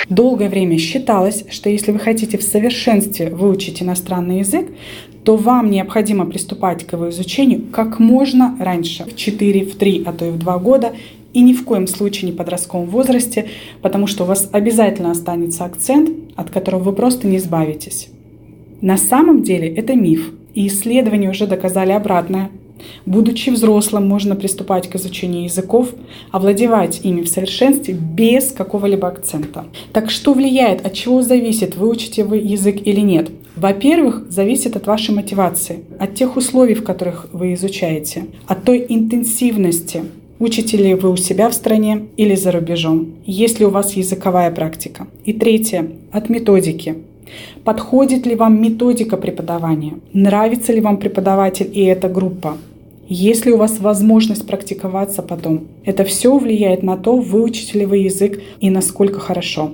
Долгое 0.08 0.50
время 0.50 0.78
считалось, 0.78 1.44
что 1.50 1.70
если 1.70 1.92
вы 1.92 1.98
хотите 1.98 2.36
в 2.36 2.42
совершенстве 2.42 3.30
выучить 3.30 3.82
иностранный 3.82 4.40
язык, 4.40 4.68
то 5.24 5.36
вам 5.36 5.70
необходимо 5.70 6.26
приступать 6.26 6.86
к 6.86 6.92
его 6.92 7.08
изучению 7.08 7.62
как 7.72 7.98
можно 7.98 8.56
раньше, 8.60 9.04
в 9.04 9.16
4, 9.16 9.64
в 9.64 9.76
3, 9.76 10.02
а 10.04 10.12
то 10.12 10.26
и 10.26 10.30
в 10.30 10.38
2 10.38 10.58
года, 10.58 10.92
и 11.32 11.40
ни 11.40 11.54
в 11.54 11.64
коем 11.64 11.86
случае 11.86 12.30
не 12.30 12.32
в 12.32 12.36
подростковом 12.36 12.86
возрасте, 12.86 13.48
потому 13.80 14.06
что 14.06 14.24
у 14.24 14.26
вас 14.26 14.48
обязательно 14.52 15.10
останется 15.10 15.64
акцент, 15.64 16.10
от 16.36 16.50
которого 16.50 16.82
вы 16.82 16.92
просто 16.92 17.26
не 17.26 17.38
избавитесь. 17.38 18.08
На 18.82 18.98
самом 18.98 19.42
деле 19.42 19.68
это 19.68 19.94
миф, 19.94 20.32
и 20.54 20.66
исследования 20.66 21.30
уже 21.30 21.46
доказали 21.46 21.92
обратное. 21.92 22.50
Будучи 23.06 23.50
взрослым, 23.50 24.08
можно 24.08 24.36
приступать 24.36 24.88
к 24.88 24.96
изучению 24.96 25.44
языков, 25.44 25.90
овладевать 26.30 27.00
ими 27.04 27.22
в 27.22 27.28
совершенстве 27.28 27.94
без 27.94 28.52
какого-либо 28.52 29.08
акцента. 29.08 29.66
Так 29.92 30.10
что 30.10 30.34
влияет, 30.34 30.84
от 30.84 30.94
чего 30.94 31.22
зависит, 31.22 31.76
выучите 31.76 32.24
вы 32.24 32.38
язык 32.38 32.86
или 32.86 33.00
нет? 33.00 33.30
Во-первых, 33.56 34.24
зависит 34.30 34.76
от 34.76 34.86
вашей 34.86 35.14
мотивации, 35.14 35.84
от 35.98 36.14
тех 36.14 36.36
условий, 36.36 36.74
в 36.74 36.84
которых 36.84 37.28
вы 37.32 37.54
изучаете, 37.54 38.26
от 38.46 38.64
той 38.64 38.84
интенсивности, 38.88 40.02
Учите 40.40 40.76
ли 40.76 40.94
вы 40.94 41.10
у 41.10 41.16
себя 41.16 41.48
в 41.48 41.54
стране 41.54 42.08
или 42.16 42.34
за 42.34 42.50
рубежом? 42.50 43.14
Есть 43.24 43.60
ли 43.60 43.66
у 43.66 43.70
вас 43.70 43.94
языковая 43.94 44.50
практика? 44.50 45.06
И 45.24 45.32
третье, 45.32 45.92
от 46.10 46.28
методики. 46.28 46.96
Подходит 47.64 48.26
ли 48.26 48.34
вам 48.34 48.60
методика 48.60 49.16
преподавания? 49.16 49.94
Нравится 50.12 50.70
ли 50.70 50.82
вам 50.82 50.98
преподаватель 50.98 51.70
и 51.72 51.82
эта 51.84 52.10
группа? 52.10 52.58
Есть 53.08 53.46
ли 53.46 53.52
у 53.52 53.56
вас 53.56 53.78
возможность 53.80 54.46
практиковаться 54.46 55.22
потом? 55.22 55.68
Это 55.82 56.04
все 56.04 56.36
влияет 56.36 56.82
на 56.82 56.98
то, 56.98 57.16
выучите 57.16 57.78
ли 57.78 57.86
вы 57.86 57.98
язык 57.98 58.42
и 58.60 58.68
насколько 58.68 59.18
хорошо. 59.18 59.72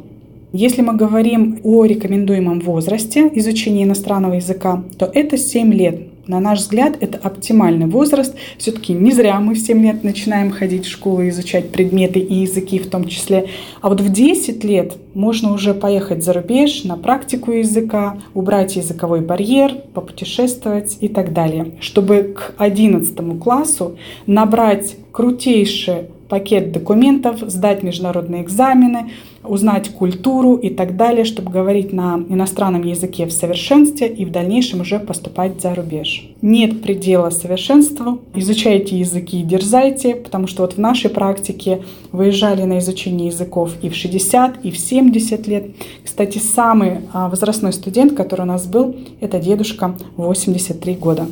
Если 0.52 0.82
мы 0.82 0.94
говорим 0.94 1.60
о 1.62 1.84
рекомендуемом 1.84 2.58
возрасте 2.58 3.30
изучения 3.34 3.84
иностранного 3.84 4.34
языка, 4.34 4.82
то 4.98 5.08
это 5.14 5.38
7 5.38 5.72
лет. 5.72 6.08
На 6.26 6.40
наш 6.40 6.58
взгляд, 6.58 6.96
это 7.00 7.18
оптимальный 7.18 7.86
возраст. 7.86 8.34
Все-таки 8.58 8.92
не 8.92 9.12
зря 9.12 9.38
мы 9.38 9.54
в 9.54 9.58
7 9.58 9.80
лет 9.80 10.02
начинаем 10.02 10.50
ходить 10.50 10.86
в 10.86 10.90
школу 10.90 11.28
изучать 11.28 11.70
предметы 11.70 12.18
и 12.18 12.34
языки 12.34 12.80
в 12.80 12.90
том 12.90 13.06
числе. 13.06 13.46
А 13.80 13.88
вот 13.88 14.00
в 14.00 14.10
10 14.10 14.64
лет 14.64 14.96
можно 15.14 15.52
уже 15.52 15.72
поехать 15.72 16.24
за 16.24 16.32
рубеж 16.32 16.82
на 16.82 16.96
практику 16.96 17.52
языка, 17.52 18.18
убрать 18.34 18.74
языковой 18.74 19.20
барьер, 19.20 19.76
попутешествовать 19.94 20.98
и 21.00 21.06
так 21.06 21.32
далее. 21.32 21.74
Чтобы 21.80 22.34
к 22.36 22.54
11 22.58 23.38
классу 23.40 23.96
набрать 24.26 24.96
крутейший 25.12 26.08
пакет 26.30 26.72
документов, 26.72 27.40
сдать 27.40 27.82
международные 27.82 28.42
экзамены, 28.42 29.10
узнать 29.42 29.88
культуру 29.90 30.54
и 30.54 30.70
так 30.70 30.96
далее, 30.96 31.24
чтобы 31.24 31.50
говорить 31.50 31.92
на 31.92 32.24
иностранном 32.28 32.82
языке 32.84 33.26
в 33.26 33.32
совершенстве 33.32 34.06
и 34.06 34.24
в 34.24 34.30
дальнейшем 34.30 34.80
уже 34.80 35.00
поступать 35.00 35.60
за 35.60 35.74
рубеж. 35.74 36.28
Нет 36.40 36.82
предела 36.82 37.30
совершенству. 37.30 38.20
Изучайте 38.34 38.96
языки 38.96 39.40
и 39.40 39.42
дерзайте, 39.42 40.14
потому 40.14 40.46
что 40.46 40.62
вот 40.62 40.74
в 40.74 40.78
нашей 40.78 41.10
практике 41.10 41.82
выезжали 42.12 42.62
на 42.62 42.78
изучение 42.78 43.26
языков 43.26 43.72
и 43.82 43.88
в 43.88 43.96
60, 43.96 44.64
и 44.64 44.70
в 44.70 44.78
70 44.78 45.46
лет. 45.48 45.70
Кстати, 46.04 46.38
самый 46.38 46.98
а, 47.12 47.28
возрастной 47.28 47.72
студент, 47.72 48.14
который 48.14 48.42
у 48.42 48.44
нас 48.44 48.66
был, 48.66 48.94
это 49.20 49.40
дедушка 49.40 49.96
83 50.16 50.94
года. 50.94 51.26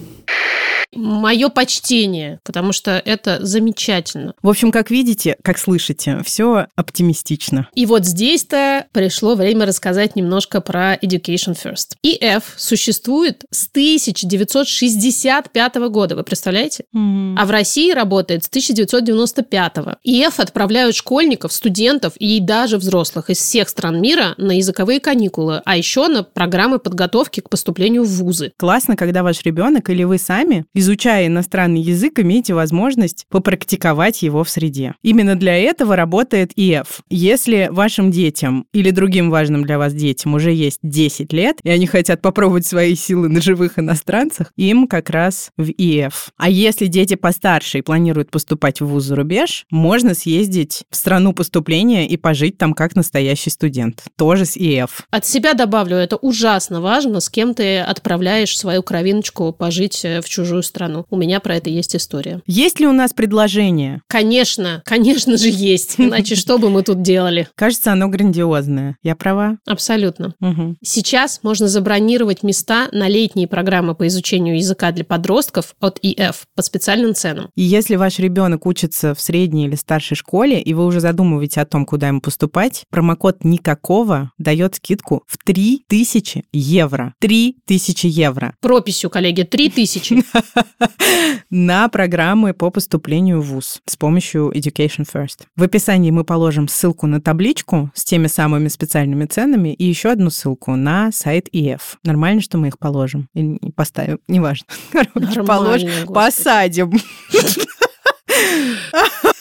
Мое 0.95 1.51
почтение, 1.51 2.41
потому 2.45 2.73
что 2.73 3.03
это 3.05 3.45
замечательно. 3.45 4.33
В 4.43 4.49
общем, 4.49 4.73
как 4.73 4.91
видите, 4.91 5.37
как 5.43 5.59
слышите, 5.59 6.23
все 6.25 6.67
оптимистично. 6.77 7.69
И 7.75 7.85
вот 7.85 8.07
здесь-то 8.07 8.87
пришло 8.93 9.35
время 9.35 9.67
рассказать 9.67 10.17
немножко 10.17 10.63
про 10.63 10.95
Education 10.95 11.55
First. 11.55 11.97
EF 12.05 12.43
существует 12.57 13.45
с 13.51 13.69
1965 13.69 15.77
года, 15.91 16.17
вы 16.17 16.25
представляете? 16.25 16.85
Mm-hmm. 16.97 17.35
А 17.37 17.45
в 17.45 17.51
России 17.51 17.93
работает 17.93 18.45
с 18.45 18.49
1995. 18.49 19.77
EF 20.07 20.35
отправляют 20.39 20.97
школьников, 20.97 21.53
студентов 21.53 22.15
и 22.17 22.41
даже 22.41 22.79
взрослых 22.79 23.29
из 23.31 23.39
всех 23.39 23.69
стран 23.69 24.01
мира 24.01 24.35
на 24.39 24.53
языковые 24.53 25.01
каникулы, 25.01 25.61
а 25.65 25.77
еще 25.77 26.07
на 26.09 26.23
программы 26.23 26.79
подготовки 26.79 27.41
к 27.41 27.51
поступлению 27.51 28.05
в 28.05 28.09
вузы. 28.09 28.53
Классно, 28.57 28.97
когда 28.97 29.23
ваш 29.23 29.43
ребенок 29.43 29.91
или 29.91 30.05
вы 30.05 30.17
сами 30.19 30.65
изучая 30.79 31.27
иностранный 31.27 31.81
язык, 31.81 32.21
имеете 32.21 32.55
возможность 32.55 33.27
попрактиковать 33.29 34.23
его 34.23 34.45
в 34.45 34.51
среде. 34.51 34.95
Именно 35.03 35.37
для 35.37 35.57
этого 35.57 35.97
работает 35.97 36.53
ИЭФ. 36.57 37.01
Если 37.11 37.69
вашим 37.71 38.11
детям 38.11 38.67
или 38.73 38.91
другим 38.91 39.31
важным 39.31 39.65
для 39.65 39.79
вас 39.79 39.95
детям 39.95 40.35
уже 40.35 40.53
есть 40.53 40.79
10 40.83 41.33
лет, 41.33 41.59
и 41.63 41.71
они 41.71 41.87
хотят 41.87 42.23
попробовать 42.23 42.67
свои 42.67 42.95
силы 42.95 43.29
на 43.29 43.41
живых 43.41 43.79
иностранцах, 43.79 44.53
им 44.57 44.87
как 44.87 45.11
раз 45.11 45.51
в 45.57 45.71
ИЭФ. 45.71 46.31
А 46.37 46.49
если 46.49 46.87
дети 46.87 47.15
постарше 47.15 47.79
и 47.79 47.83
планируют 47.83 48.31
поступать 48.31 48.81
в 48.81 48.87
вуз 48.87 49.05
за 49.05 49.17
рубеж, 49.17 49.67
можно 49.71 50.15
съездить 50.15 50.85
в 50.91 50.97
страну 50.97 51.33
поступления 51.33 52.07
и 52.07 52.17
пожить 52.17 52.59
там 52.59 52.75
как 52.75 52.95
настоящий 52.95 53.51
студент. 53.51 54.05
Тоже 54.17 54.45
с 54.45 54.57
ИЭФ. 54.57 55.07
От 55.11 55.27
себя 55.27 55.55
добавлю, 55.55 55.97
это 55.97 56.17
ужасно 56.17 56.81
важно, 56.81 57.21
с 57.21 57.29
кем 57.29 57.55
ты 57.55 57.79
отправляешь 57.79 58.57
свою 58.57 58.83
кровиночку 58.83 59.53
пожить 59.53 60.05
в 60.05 60.29
чужую 60.29 60.63
страну. 60.69 61.07
У 61.11 61.17
меня 61.17 61.41
про 61.41 61.57
это 61.57 61.71
есть 61.71 61.97
история. 61.97 62.43
Есть 62.47 62.79
ли 62.81 62.87
у 62.87 62.93
нас 62.93 63.13
предложение? 63.13 64.03
Конечно, 64.07 64.83
конечно 64.85 65.37
же 65.37 65.49
есть. 65.49 65.95
Иначе 65.99 66.37
что 66.37 66.59
бы 66.59 66.71
мы 66.71 66.83
тут 66.83 67.03
делали? 67.03 67.49
Кажется, 67.55 67.93
оно 67.93 68.09
грандиозное. 68.09 68.97
Я 69.03 69.17
права? 69.17 69.59
Абсолютно. 69.67 70.35
Угу. 70.41 70.77
Сейчас 70.83 71.41
можно 71.43 71.69
забронировать 71.69 72.43
места 72.43 72.89
на 72.93 73.09
летние 73.09 73.49
программы 73.49 73.95
по 73.95 74.07
изучению 74.07 74.57
языка 74.57 74.93
для 74.93 75.05
подростков 75.05 75.75
от 75.81 75.99
ИФ 76.03 76.47
по 76.55 76.63
специальным 76.63 77.15
ценам. 77.15 77.51
И 77.55 77.63
если 77.63 77.97
ваш 77.97 78.19
ребенок 78.19 78.67
учится 78.67 79.15
в 79.15 79.21
средней 79.21 79.67
или 79.67 79.75
старшей 79.75 80.17
школе, 80.17 80.61
и 80.61 80.75
вы 80.75 80.85
уже 80.85 81.01
задумываете 81.01 81.61
о 81.61 81.67
том, 81.67 81.87
куда 81.87 82.09
ему 82.09 82.21
поступать, 82.21 82.85
промокод 82.91 83.45
«Никакого» 83.45 84.33
дает 84.39 84.77
скидку 84.77 85.23
в 85.27 85.39
3000 85.45 86.45
евро. 86.53 87.15
3000 87.21 88.07
евро. 88.07 88.55
Прописью, 88.61 89.11
коллеги, 89.11 89.43
3000. 89.43 90.25
на 91.51 91.89
программы 91.89 92.55
по 92.55 92.71
поступлению 92.71 93.41
в 93.41 93.47
ВУЗ 93.47 93.81
с 93.87 93.97
помощью 93.97 94.53
Education 94.55 95.07
First. 95.11 95.47
В 95.57 95.63
описании 95.63 96.11
мы 96.11 96.25
положим 96.25 96.69
ссылку 96.69 97.07
на 97.07 97.21
табличку 97.21 97.91
с 97.95 98.05
теми 98.05 98.27
самыми 98.27 98.69
специальными 98.69 99.27
ценами 99.27 99.75
и 99.75 99.85
еще 99.85 100.11
одну 100.11 100.31
ссылку 100.31 100.77
на 100.77 101.13
сайт 101.13 101.49
ИФ. 101.53 101.99
Нормально, 102.05 102.41
что 102.41 102.59
мы 102.59 102.69
их 102.69 102.79
положим? 102.79 103.29
Или 103.35 103.59
поставим? 103.75 104.19
Неважно. 104.29 104.67
Короче, 104.93 105.43
положим, 105.43 106.07
посадим. 106.07 106.93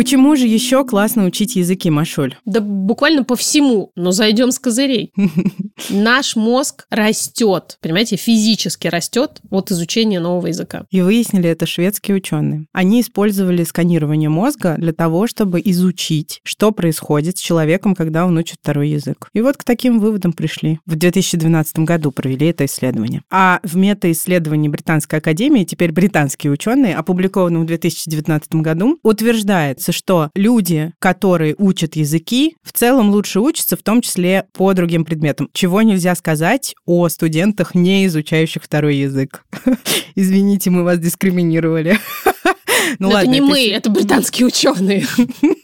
Почему 0.00 0.34
же 0.34 0.46
еще 0.46 0.86
классно 0.86 1.26
учить 1.26 1.56
языки, 1.56 1.90
Машуль? 1.90 2.34
Да 2.46 2.62
буквально 2.62 3.22
по 3.22 3.36
всему, 3.36 3.92
но 3.96 4.12
зайдем 4.12 4.50
с 4.50 4.58
козырей. 4.58 5.12
Наш 5.90 6.36
мозг 6.36 6.86
растет, 6.88 7.76
понимаете, 7.82 8.16
физически 8.16 8.88
растет 8.88 9.42
от 9.50 9.70
изучения 9.70 10.18
нового 10.18 10.46
языка. 10.46 10.86
И 10.90 11.02
выяснили 11.02 11.50
это 11.50 11.66
шведские 11.66 12.16
ученые. 12.16 12.64
Они 12.72 13.02
использовали 13.02 13.62
сканирование 13.62 14.30
мозга 14.30 14.76
для 14.78 14.94
того, 14.94 15.26
чтобы 15.26 15.60
изучить, 15.66 16.40
что 16.44 16.72
происходит 16.72 17.36
с 17.36 17.42
человеком, 17.42 17.94
когда 17.94 18.24
он 18.24 18.38
учит 18.38 18.56
второй 18.62 18.88
язык. 18.88 19.28
И 19.34 19.42
вот 19.42 19.58
к 19.58 19.64
таким 19.64 20.00
выводам 20.00 20.32
пришли. 20.32 20.78
В 20.86 20.96
2012 20.96 21.80
году 21.80 22.10
провели 22.10 22.46
это 22.46 22.64
исследование. 22.64 23.22
А 23.30 23.60
в 23.62 23.76
мета-исследовании 23.76 24.68
Британской 24.68 25.18
академии, 25.18 25.64
теперь 25.64 25.92
британские 25.92 26.54
ученые, 26.54 26.96
опубликованном 26.96 27.64
в 27.64 27.66
2019 27.66 28.54
году, 28.54 28.98
утверждается, 29.02 29.89
что 29.92 30.30
люди, 30.34 30.92
которые 30.98 31.54
учат 31.58 31.96
языки, 31.96 32.56
в 32.62 32.72
целом 32.72 33.10
лучше 33.10 33.40
учатся, 33.40 33.76
в 33.76 33.82
том 33.82 34.02
числе 34.02 34.46
по 34.52 34.72
другим 34.72 35.04
предметам. 35.04 35.48
Чего 35.52 35.82
нельзя 35.82 36.14
сказать 36.14 36.74
о 36.86 37.08
студентах, 37.08 37.74
не 37.74 38.06
изучающих 38.06 38.62
второй 38.62 38.96
язык. 38.96 39.44
Извините, 40.14 40.70
мы 40.70 40.84
вас 40.84 40.98
дискриминировали. 40.98 41.98
Ну, 42.98 43.08
Но 43.08 43.14
ладно, 43.14 43.30
это 43.30 43.30
не 43.30 43.38
это... 43.38 43.46
мы, 43.46 43.68
это 43.68 43.90
британские 43.90 44.46
ученые. 44.46 45.06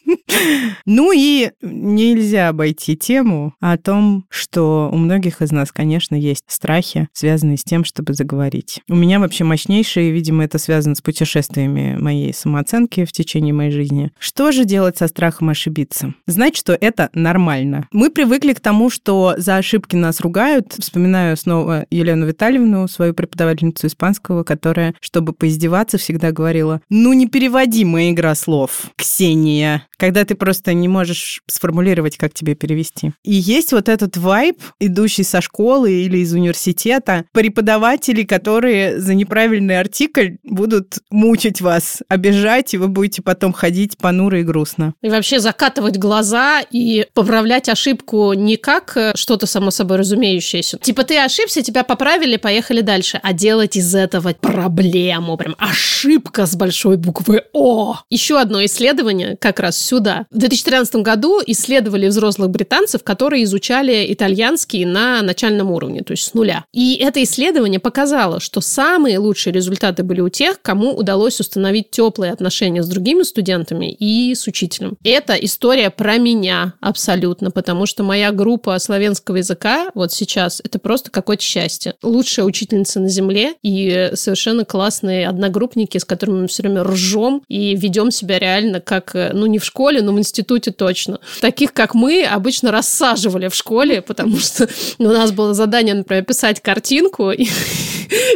Ну 0.85 1.13
и 1.13 1.51
нельзя 1.63 2.49
обойти 2.49 2.97
тему 2.97 3.55
о 3.61 3.77
том, 3.77 4.25
что 4.29 4.89
у 4.93 4.97
многих 4.97 5.43
из 5.43 5.53
нас, 5.53 5.73
конечно, 5.73 6.15
есть 6.15 6.45
страхи, 6.47 7.09
связанные 7.13 7.57
с 7.57 7.65
тем, 7.65 7.85
чтобы 7.85 8.15
заговорить. 8.15 8.81
У 8.89 8.95
меня 8.95 9.19
вообще 9.19 9.45
мощнейшие, 9.45 10.11
видимо, 10.13 10.45
это 10.45 10.59
связано 10.59 10.95
с 10.95 11.01
путешествиями 11.01 11.97
моей 11.99 12.33
самооценки 12.33 13.05
в 13.05 13.13
течение 13.13 13.53
моей 13.53 13.71
жизни. 13.71 14.13
Что 14.19 14.53
же 14.53 14.65
делать 14.65 14.97
со 14.97 15.09
страхом 15.09 15.49
ошибиться? 15.49 16.15
Знать, 16.27 16.57
что 16.57 16.77
это 16.79 17.11
нормально. 17.13 17.89
Мы 17.93 18.11
привыкли 18.11 18.53
к 18.53 18.61
тому, 18.61 18.91
что 18.91 19.35
за 19.37 19.57
ошибки 19.57 19.97
нас 19.97 20.21
ругают. 20.21 20.75
Вспоминаю 20.79 21.37
снова 21.37 21.87
Елену 21.91 22.27
Витальевну, 22.27 22.89
свою 22.89 23.15
преподавательницу 23.15 23.87
испанского, 23.87 24.45
которая, 24.45 24.95
чтобы 25.01 25.33
поиздеваться, 25.33 25.99
всегда 25.99 26.33
говорила, 26.33 26.81
ну 26.89 27.13
не 27.13 27.27
переводи 27.27 27.85
моя 27.85 28.11
игра 28.11 28.35
слов, 28.35 28.91
Ксения 28.97 29.83
когда 29.99 30.25
ты 30.25 30.35
просто 30.35 30.73
не 30.75 30.89
можешь 30.89 31.43
сформулировать, 31.47 32.17
как 32.17 32.35
тебе 32.35 32.55
перевести. 32.55 33.13
И 33.25 33.35
есть 33.35 33.73
вот 33.73 33.89
этот 33.89 34.17
вайб, 34.17 34.59
идущий 34.81 35.23
со 35.23 35.41
школы 35.41 35.93
или 35.93 36.19
из 36.19 36.33
университета, 36.33 37.25
преподаватели, 37.33 38.23
которые 38.23 39.01
за 39.01 39.15
неправильный 39.15 39.79
артикль 39.79 40.37
будут 40.45 40.99
мучить 41.11 41.61
вас, 41.61 42.03
обижать, 42.09 42.75
и 42.75 42.79
вы 42.79 42.89
будете 42.89 43.23
потом 43.23 43.53
ходить 43.53 43.97
понуро 43.99 44.41
и 44.41 44.43
грустно. 44.43 44.95
И 45.03 45.09
вообще 45.09 45.41
закатывать 45.41 45.99
глаза 45.99 46.61
и 46.71 47.07
поправлять 47.15 47.69
ошибку 47.69 48.33
не 48.35 48.57
как 48.57 48.97
э, 48.97 49.13
что-то 49.15 49.47
само 49.47 49.71
собой 49.71 49.99
разумеющееся. 49.99 50.79
Типа 50.79 51.05
ты 51.05 51.19
ошибся, 51.19 51.63
тебя 51.63 51.85
поправили, 51.85 52.37
поехали 52.37 52.81
дальше. 52.81 53.21
А 53.23 53.33
делать 53.33 53.77
из 53.77 53.95
этого 53.95 54.35
проблему, 54.35 55.37
прям 55.37 55.55
ошибка 55.59 56.47
с 56.47 56.57
большой 56.57 56.97
буквы 56.97 57.45
О. 57.53 57.99
Еще 58.11 58.39
одно 58.39 58.65
исследование 58.65 59.37
как 59.41 59.61
раз 59.61 59.86
сюда. 59.87 60.27
В 60.31 60.39
2013 60.39 60.97
году 60.97 61.41
исследовали 61.47 62.09
взрослых 62.09 62.51
британцев, 62.51 63.03
которые 63.03 63.45
изучали 63.45 64.13
итальянский 64.13 64.85
на 64.85 65.23
начальном 65.23 65.71
уровне, 65.71 66.03
то 66.03 66.13
есть 66.13 66.25
с 66.25 66.35
нуля. 66.35 66.65
И 66.73 66.97
это 66.97 67.23
исследование 67.23 67.81
показало, 67.81 68.41
что 68.41 68.61
самые 68.61 69.19
лучшие 69.19 69.53
результаты 69.53 70.03
были 70.03 70.21
у 70.21 70.29
тех, 70.29 70.61
кому 70.61 70.93
удалось 70.93 71.41
установить 71.41 71.91
теплые 71.91 72.33
отношения 72.33 72.83
с 72.83 72.89
другими 72.89 73.23
студентами 73.23 73.93
и 73.93 74.35
с 74.35 74.47
учителем. 74.47 74.97
Это 75.05 75.35
история 75.35 75.91
про 75.91 76.19
меня 76.19 76.75
абсолютно, 76.81 77.51
потому 77.51 77.87
что 77.87 78.03
моя 78.03 78.33
группа 78.33 78.79
славянского 78.79 79.37
языка 79.37 79.91
вот 79.95 80.13
сейчас 80.13 80.61
это 80.65 80.79
просто 80.79 81.11
какое-то 81.11 81.43
счастье. 81.43 81.95
Лучшая 82.03 82.45
учительница 82.47 83.01
на 83.01 83.09
земле 83.09 83.55
и 83.63 84.11
совершенно 84.15 84.65
классные 84.65 85.29
одногруппники, 85.29 85.99
с 85.99 86.05
которыми 86.05 86.43
мы 86.43 86.49
все 86.49 86.63
время 86.63 86.83
ржем 86.83 87.43
и 87.49 87.77
ведем 87.77 88.11
себя 88.11 88.39
реально 88.39 88.81
как, 88.81 89.15
ну, 89.33 89.47
не 89.47 89.59
в 89.59 89.65
школе, 89.65 89.76
школе, 89.77 90.01
но 90.01 90.13
в 90.15 90.19
институте 90.19 90.71
точно. 90.71 91.21
Таких, 91.43 91.75
как 91.75 91.95
мы, 91.95 92.25
обычно 92.25 92.71
рассаживали 92.71 93.49
в 93.49 93.55
школе, 93.55 94.01
потому 94.01 94.39
что 94.39 94.67
ну, 94.99 95.11
у 95.11 95.13
нас 95.13 95.33
было 95.33 95.53
задание, 95.53 95.95
например, 95.95 96.25
писать 96.25 96.63
картинку, 96.63 97.31
и, 97.33 97.47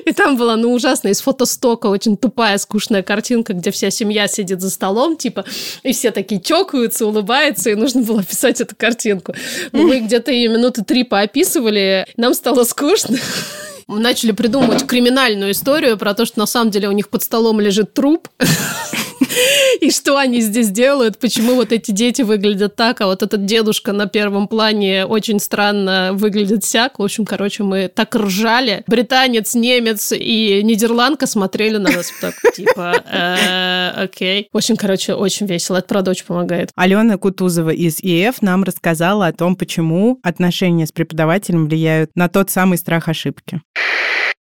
и 0.04 0.12
там 0.12 0.36
была, 0.36 0.56
ну, 0.56 0.74
ужасная 0.74 1.12
из 1.12 1.22
фотостока 1.22 1.86
очень 1.86 2.18
тупая, 2.18 2.58
скучная 2.58 3.02
картинка, 3.02 3.54
где 3.54 3.70
вся 3.70 3.90
семья 3.90 4.28
сидит 4.28 4.60
за 4.60 4.68
столом, 4.68 5.16
типа, 5.16 5.46
и 5.82 5.94
все 5.94 6.10
такие 6.10 6.42
чокаются, 6.42 7.06
улыбаются, 7.06 7.70
и 7.70 7.74
нужно 7.74 8.02
было 8.02 8.22
писать 8.22 8.60
эту 8.60 8.76
картинку. 8.76 9.34
Но 9.72 9.84
мы 9.84 10.00
где-то 10.00 10.30
ее 10.30 10.50
минуты 10.50 10.84
три 10.84 11.04
поописывали, 11.04 12.06
нам 12.18 12.34
стало 12.34 12.64
скучно 12.64 13.16
начали 13.88 14.30
придумывать 14.30 14.86
криминальную 14.86 15.50
историю 15.50 15.98
про 15.98 16.14
то, 16.14 16.24
что 16.24 16.38
на 16.38 16.46
самом 16.46 16.70
деле 16.70 16.88
у 16.88 16.92
них 16.92 17.08
под 17.08 17.24
столом 17.24 17.58
лежит 17.58 17.92
труп. 17.92 18.28
И 19.80 19.90
что 19.90 20.16
они 20.16 20.40
здесь 20.40 20.70
делают, 20.70 21.18
почему 21.18 21.54
вот 21.54 21.72
эти 21.72 21.90
дети 21.90 22.22
выглядят 22.22 22.76
так, 22.76 23.00
а 23.00 23.06
вот 23.06 23.22
этот 23.22 23.44
дедушка 23.44 23.92
на 23.92 24.06
первом 24.06 24.48
плане 24.48 25.06
очень 25.06 25.40
странно 25.40 26.10
выглядит 26.12 26.64
сяк. 26.64 26.98
В 26.98 27.02
общем, 27.02 27.24
короче, 27.24 27.62
мы 27.62 27.88
так 27.88 28.14
ржали. 28.14 28.84
Британец, 28.86 29.54
немец 29.54 30.12
и 30.12 30.62
нидерландка 30.62 31.26
смотрели 31.26 31.76
на 31.76 31.90
нас 31.90 32.12
так, 32.20 32.34
типа, 32.54 32.94
«Э, 33.10 34.02
окей. 34.04 34.48
В 34.52 34.56
общем, 34.56 34.76
короче, 34.76 35.14
очень 35.14 35.46
весело. 35.46 35.78
Это 35.78 35.88
правда 35.88 36.10
очень 36.10 36.26
помогает. 36.26 36.70
Алена 36.74 37.16
Кутузова 37.16 37.70
из 37.70 37.98
ИФ 38.00 38.42
нам 38.42 38.64
рассказала 38.64 39.26
о 39.26 39.32
том, 39.32 39.56
почему 39.56 40.18
отношения 40.22 40.86
с 40.86 40.92
преподавателем 40.92 41.66
влияют 41.66 42.10
на 42.14 42.28
тот 42.28 42.50
самый 42.50 42.78
страх 42.78 43.08
ошибки. 43.08 43.60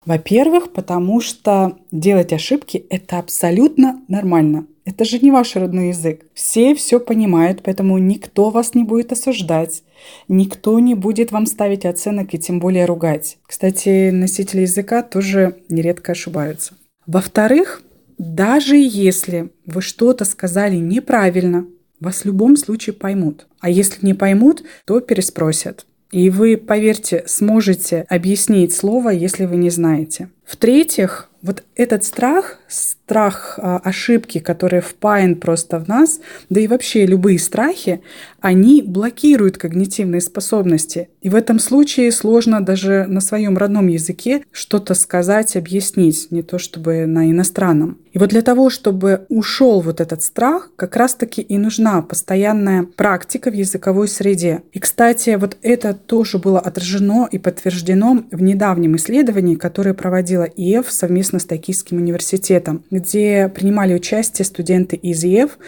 Во-первых, 0.06 0.72
потому 0.72 1.20
что 1.20 1.78
делать 1.90 2.32
ошибки– 2.32 2.86
это 2.90 3.18
абсолютно 3.18 4.00
нормально. 4.08 4.66
Это 4.86 5.04
же 5.04 5.18
не 5.18 5.30
ваш 5.30 5.56
родной 5.56 5.88
язык. 5.88 6.24
Все 6.32 6.74
все 6.74 6.98
понимают, 6.98 7.60
поэтому 7.62 7.98
никто 7.98 8.48
вас 8.50 8.74
не 8.74 8.82
будет 8.82 9.12
осуждать, 9.12 9.82
никто 10.26 10.78
не 10.80 10.94
будет 10.94 11.32
вам 11.32 11.44
ставить 11.46 11.84
оценок 11.84 12.32
и 12.32 12.38
тем 12.38 12.60
более 12.60 12.86
ругать. 12.86 13.38
Кстати, 13.46 14.10
носители 14.10 14.62
языка 14.62 15.02
тоже 15.02 15.58
нередко 15.68 16.12
ошибаются. 16.12 16.74
Во-вторых, 17.06 17.82
даже 18.16 18.76
если 18.76 19.50
вы 19.66 19.82
что-то 19.82 20.24
сказали 20.24 20.76
неправильно, 20.76 21.66
вас 22.00 22.22
в 22.22 22.24
любом 22.24 22.56
случае 22.56 22.94
поймут. 22.94 23.46
А 23.60 23.68
если 23.68 24.04
не 24.04 24.14
поймут, 24.14 24.62
то 24.86 25.00
переспросят. 25.00 25.86
И 26.10 26.28
вы, 26.28 26.56
поверьте, 26.56 27.22
сможете 27.26 28.04
объяснить 28.08 28.74
слово, 28.74 29.10
если 29.10 29.44
вы 29.44 29.56
не 29.56 29.70
знаете. 29.70 30.28
В-третьих, 30.44 31.28
вот 31.42 31.62
этот 31.76 32.02
страх, 32.04 32.58
страх 32.66 33.58
а, 33.62 33.78
ошибки, 33.78 34.40
который 34.40 34.80
впаян 34.80 35.36
просто 35.36 35.78
в 35.78 35.88
нас, 35.88 36.20
да 36.50 36.60
и 36.60 36.66
вообще 36.66 37.06
любые 37.06 37.38
страхи, 37.38 38.02
они 38.40 38.82
блокируют 38.82 39.56
когнитивные 39.56 40.20
способности. 40.20 41.08
И 41.22 41.28
в 41.28 41.36
этом 41.36 41.60
случае 41.60 42.10
сложно 42.10 42.60
даже 42.60 43.06
на 43.08 43.20
своем 43.20 43.56
родном 43.56 43.86
языке 43.86 44.42
что-то 44.50 44.94
сказать, 44.94 45.54
объяснить, 45.54 46.32
не 46.32 46.42
то 46.42 46.58
чтобы 46.58 47.06
на 47.06 47.30
иностранном. 47.30 47.98
И 48.12 48.18
вот 48.18 48.30
для 48.30 48.42
того, 48.42 48.70
чтобы 48.70 49.26
ушел 49.28 49.80
вот 49.80 50.00
этот 50.00 50.22
страх, 50.22 50.70
как 50.76 50.96
раз-таки 50.96 51.42
и 51.42 51.58
нужна 51.58 52.02
постоянная 52.02 52.84
практика 52.84 53.50
в 53.50 53.54
языковой 53.54 54.08
среде. 54.08 54.62
И, 54.72 54.80
кстати, 54.80 55.36
вот 55.36 55.56
это 55.62 55.94
тоже 55.94 56.38
было 56.38 56.58
отражено 56.58 57.28
и 57.30 57.38
подтверждено 57.38 58.24
в 58.30 58.42
недавнем 58.42 58.96
исследовании, 58.96 59.54
которое 59.54 59.94
проводила 59.94 60.44
ИЭФ 60.44 60.90
совместно 60.90 61.38
с 61.38 61.44
Токийским 61.44 61.98
университетом, 61.98 62.84
где 62.90 63.48
принимали 63.48 63.94
участие 63.94 64.44
студенты 64.44 64.96
из 64.96 65.24
ИЭФ 65.24 65.58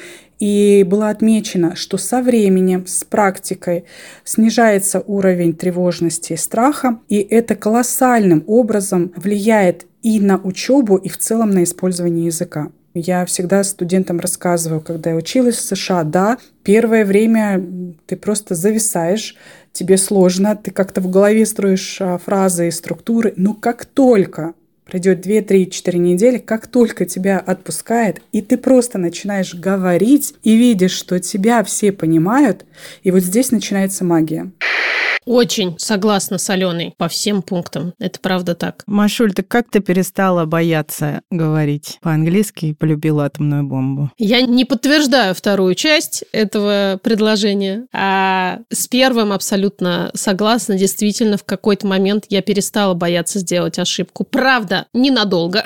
и 0.42 0.83
было 0.83 1.09
отмечено, 1.09 1.76
что 1.76 1.98
со 1.98 2.20
временем, 2.20 2.85
с 2.88 3.05
практикой 3.05 3.85
снижается 4.24 4.98
уровень 4.98 5.55
тревожности 5.55 6.33
и 6.33 6.37
страха, 6.37 6.98
и 7.09 7.18
это 7.20 7.55
колоссальным 7.55 8.42
образом 8.48 9.12
влияет 9.14 9.87
и 10.02 10.18
на 10.18 10.38
учебу, 10.38 10.96
и 10.96 11.09
в 11.09 11.16
целом 11.16 11.50
на 11.50 11.62
использование 11.62 12.26
языка. 12.26 12.72
Я 12.92 13.24
всегда 13.24 13.62
студентам 13.62 14.18
рассказываю, 14.18 14.81
когда 14.81 15.11
я 15.11 15.16
училась 15.16 15.59
в 15.59 15.76
США, 15.76 16.02
да, 16.02 16.38
первое 16.64 17.05
время 17.05 17.64
ты 18.07 18.16
просто 18.16 18.57
зависаешь, 18.57 19.37
тебе 19.72 19.96
сложно, 19.96 20.57
ты 20.57 20.72
как-то 20.72 21.00
в 21.00 21.09
голове 21.09 21.46
строишь 21.46 21.98
а, 22.00 22.18
фразы 22.18 22.66
и 22.66 22.72
структуры, 22.72 23.33
но 23.37 23.55
как 23.55 23.85
только 23.85 24.55
пройдет 24.92 25.22
2, 25.22 25.40
3, 25.40 25.70
4 25.70 25.98
недели, 25.98 26.37
как 26.37 26.66
только 26.66 27.07
тебя 27.07 27.38
отпускает, 27.38 28.20
и 28.31 28.42
ты 28.42 28.59
просто 28.59 28.98
начинаешь 28.98 29.55
говорить 29.55 30.35
и 30.42 30.55
видишь, 30.55 30.92
что 30.92 31.18
тебя 31.18 31.64
все 31.64 31.92
понимают, 31.92 32.66
и 33.02 33.11
вот 33.11 33.20
здесь 33.20 33.52
начинается 33.52 34.05
магия. 34.05 34.52
Очень 35.24 35.78
согласна 35.78 36.38
с 36.38 36.50
Аленой 36.50 36.94
по 36.96 37.08
всем 37.08 37.42
пунктам. 37.42 37.94
Это 37.98 38.18
правда 38.20 38.54
так. 38.54 38.82
Машуль, 38.87 39.32
ты 39.32 39.42
как 39.42 39.70
ты 39.70 39.80
перестала 39.80 40.44
бояться 40.44 41.22
говорить 41.30 41.98
по-английски 42.02 42.66
и 42.66 42.74
полюбила 42.74 43.26
атомную 43.26 43.64
бомбу? 43.64 44.11
Я 44.18 44.42
не 44.42 44.64
подтверждаю 44.64 45.35
вторую 45.35 45.74
часть 45.74 46.24
этого 46.32 46.98
предложения, 47.02 47.87
а 47.92 48.58
с 48.70 48.88
первым 48.88 49.32
абсолютно 49.32 50.11
согласна. 50.14 50.76
Действительно, 50.76 51.37
в 51.37 51.44
какой-то 51.44 51.87
момент 51.87 52.26
я 52.28 52.42
перестала 52.42 52.94
бояться 52.94 53.38
сделать 53.38 53.78
ошибку. 53.78 54.24
Правда, 54.24 54.87
ненадолго. 54.92 55.62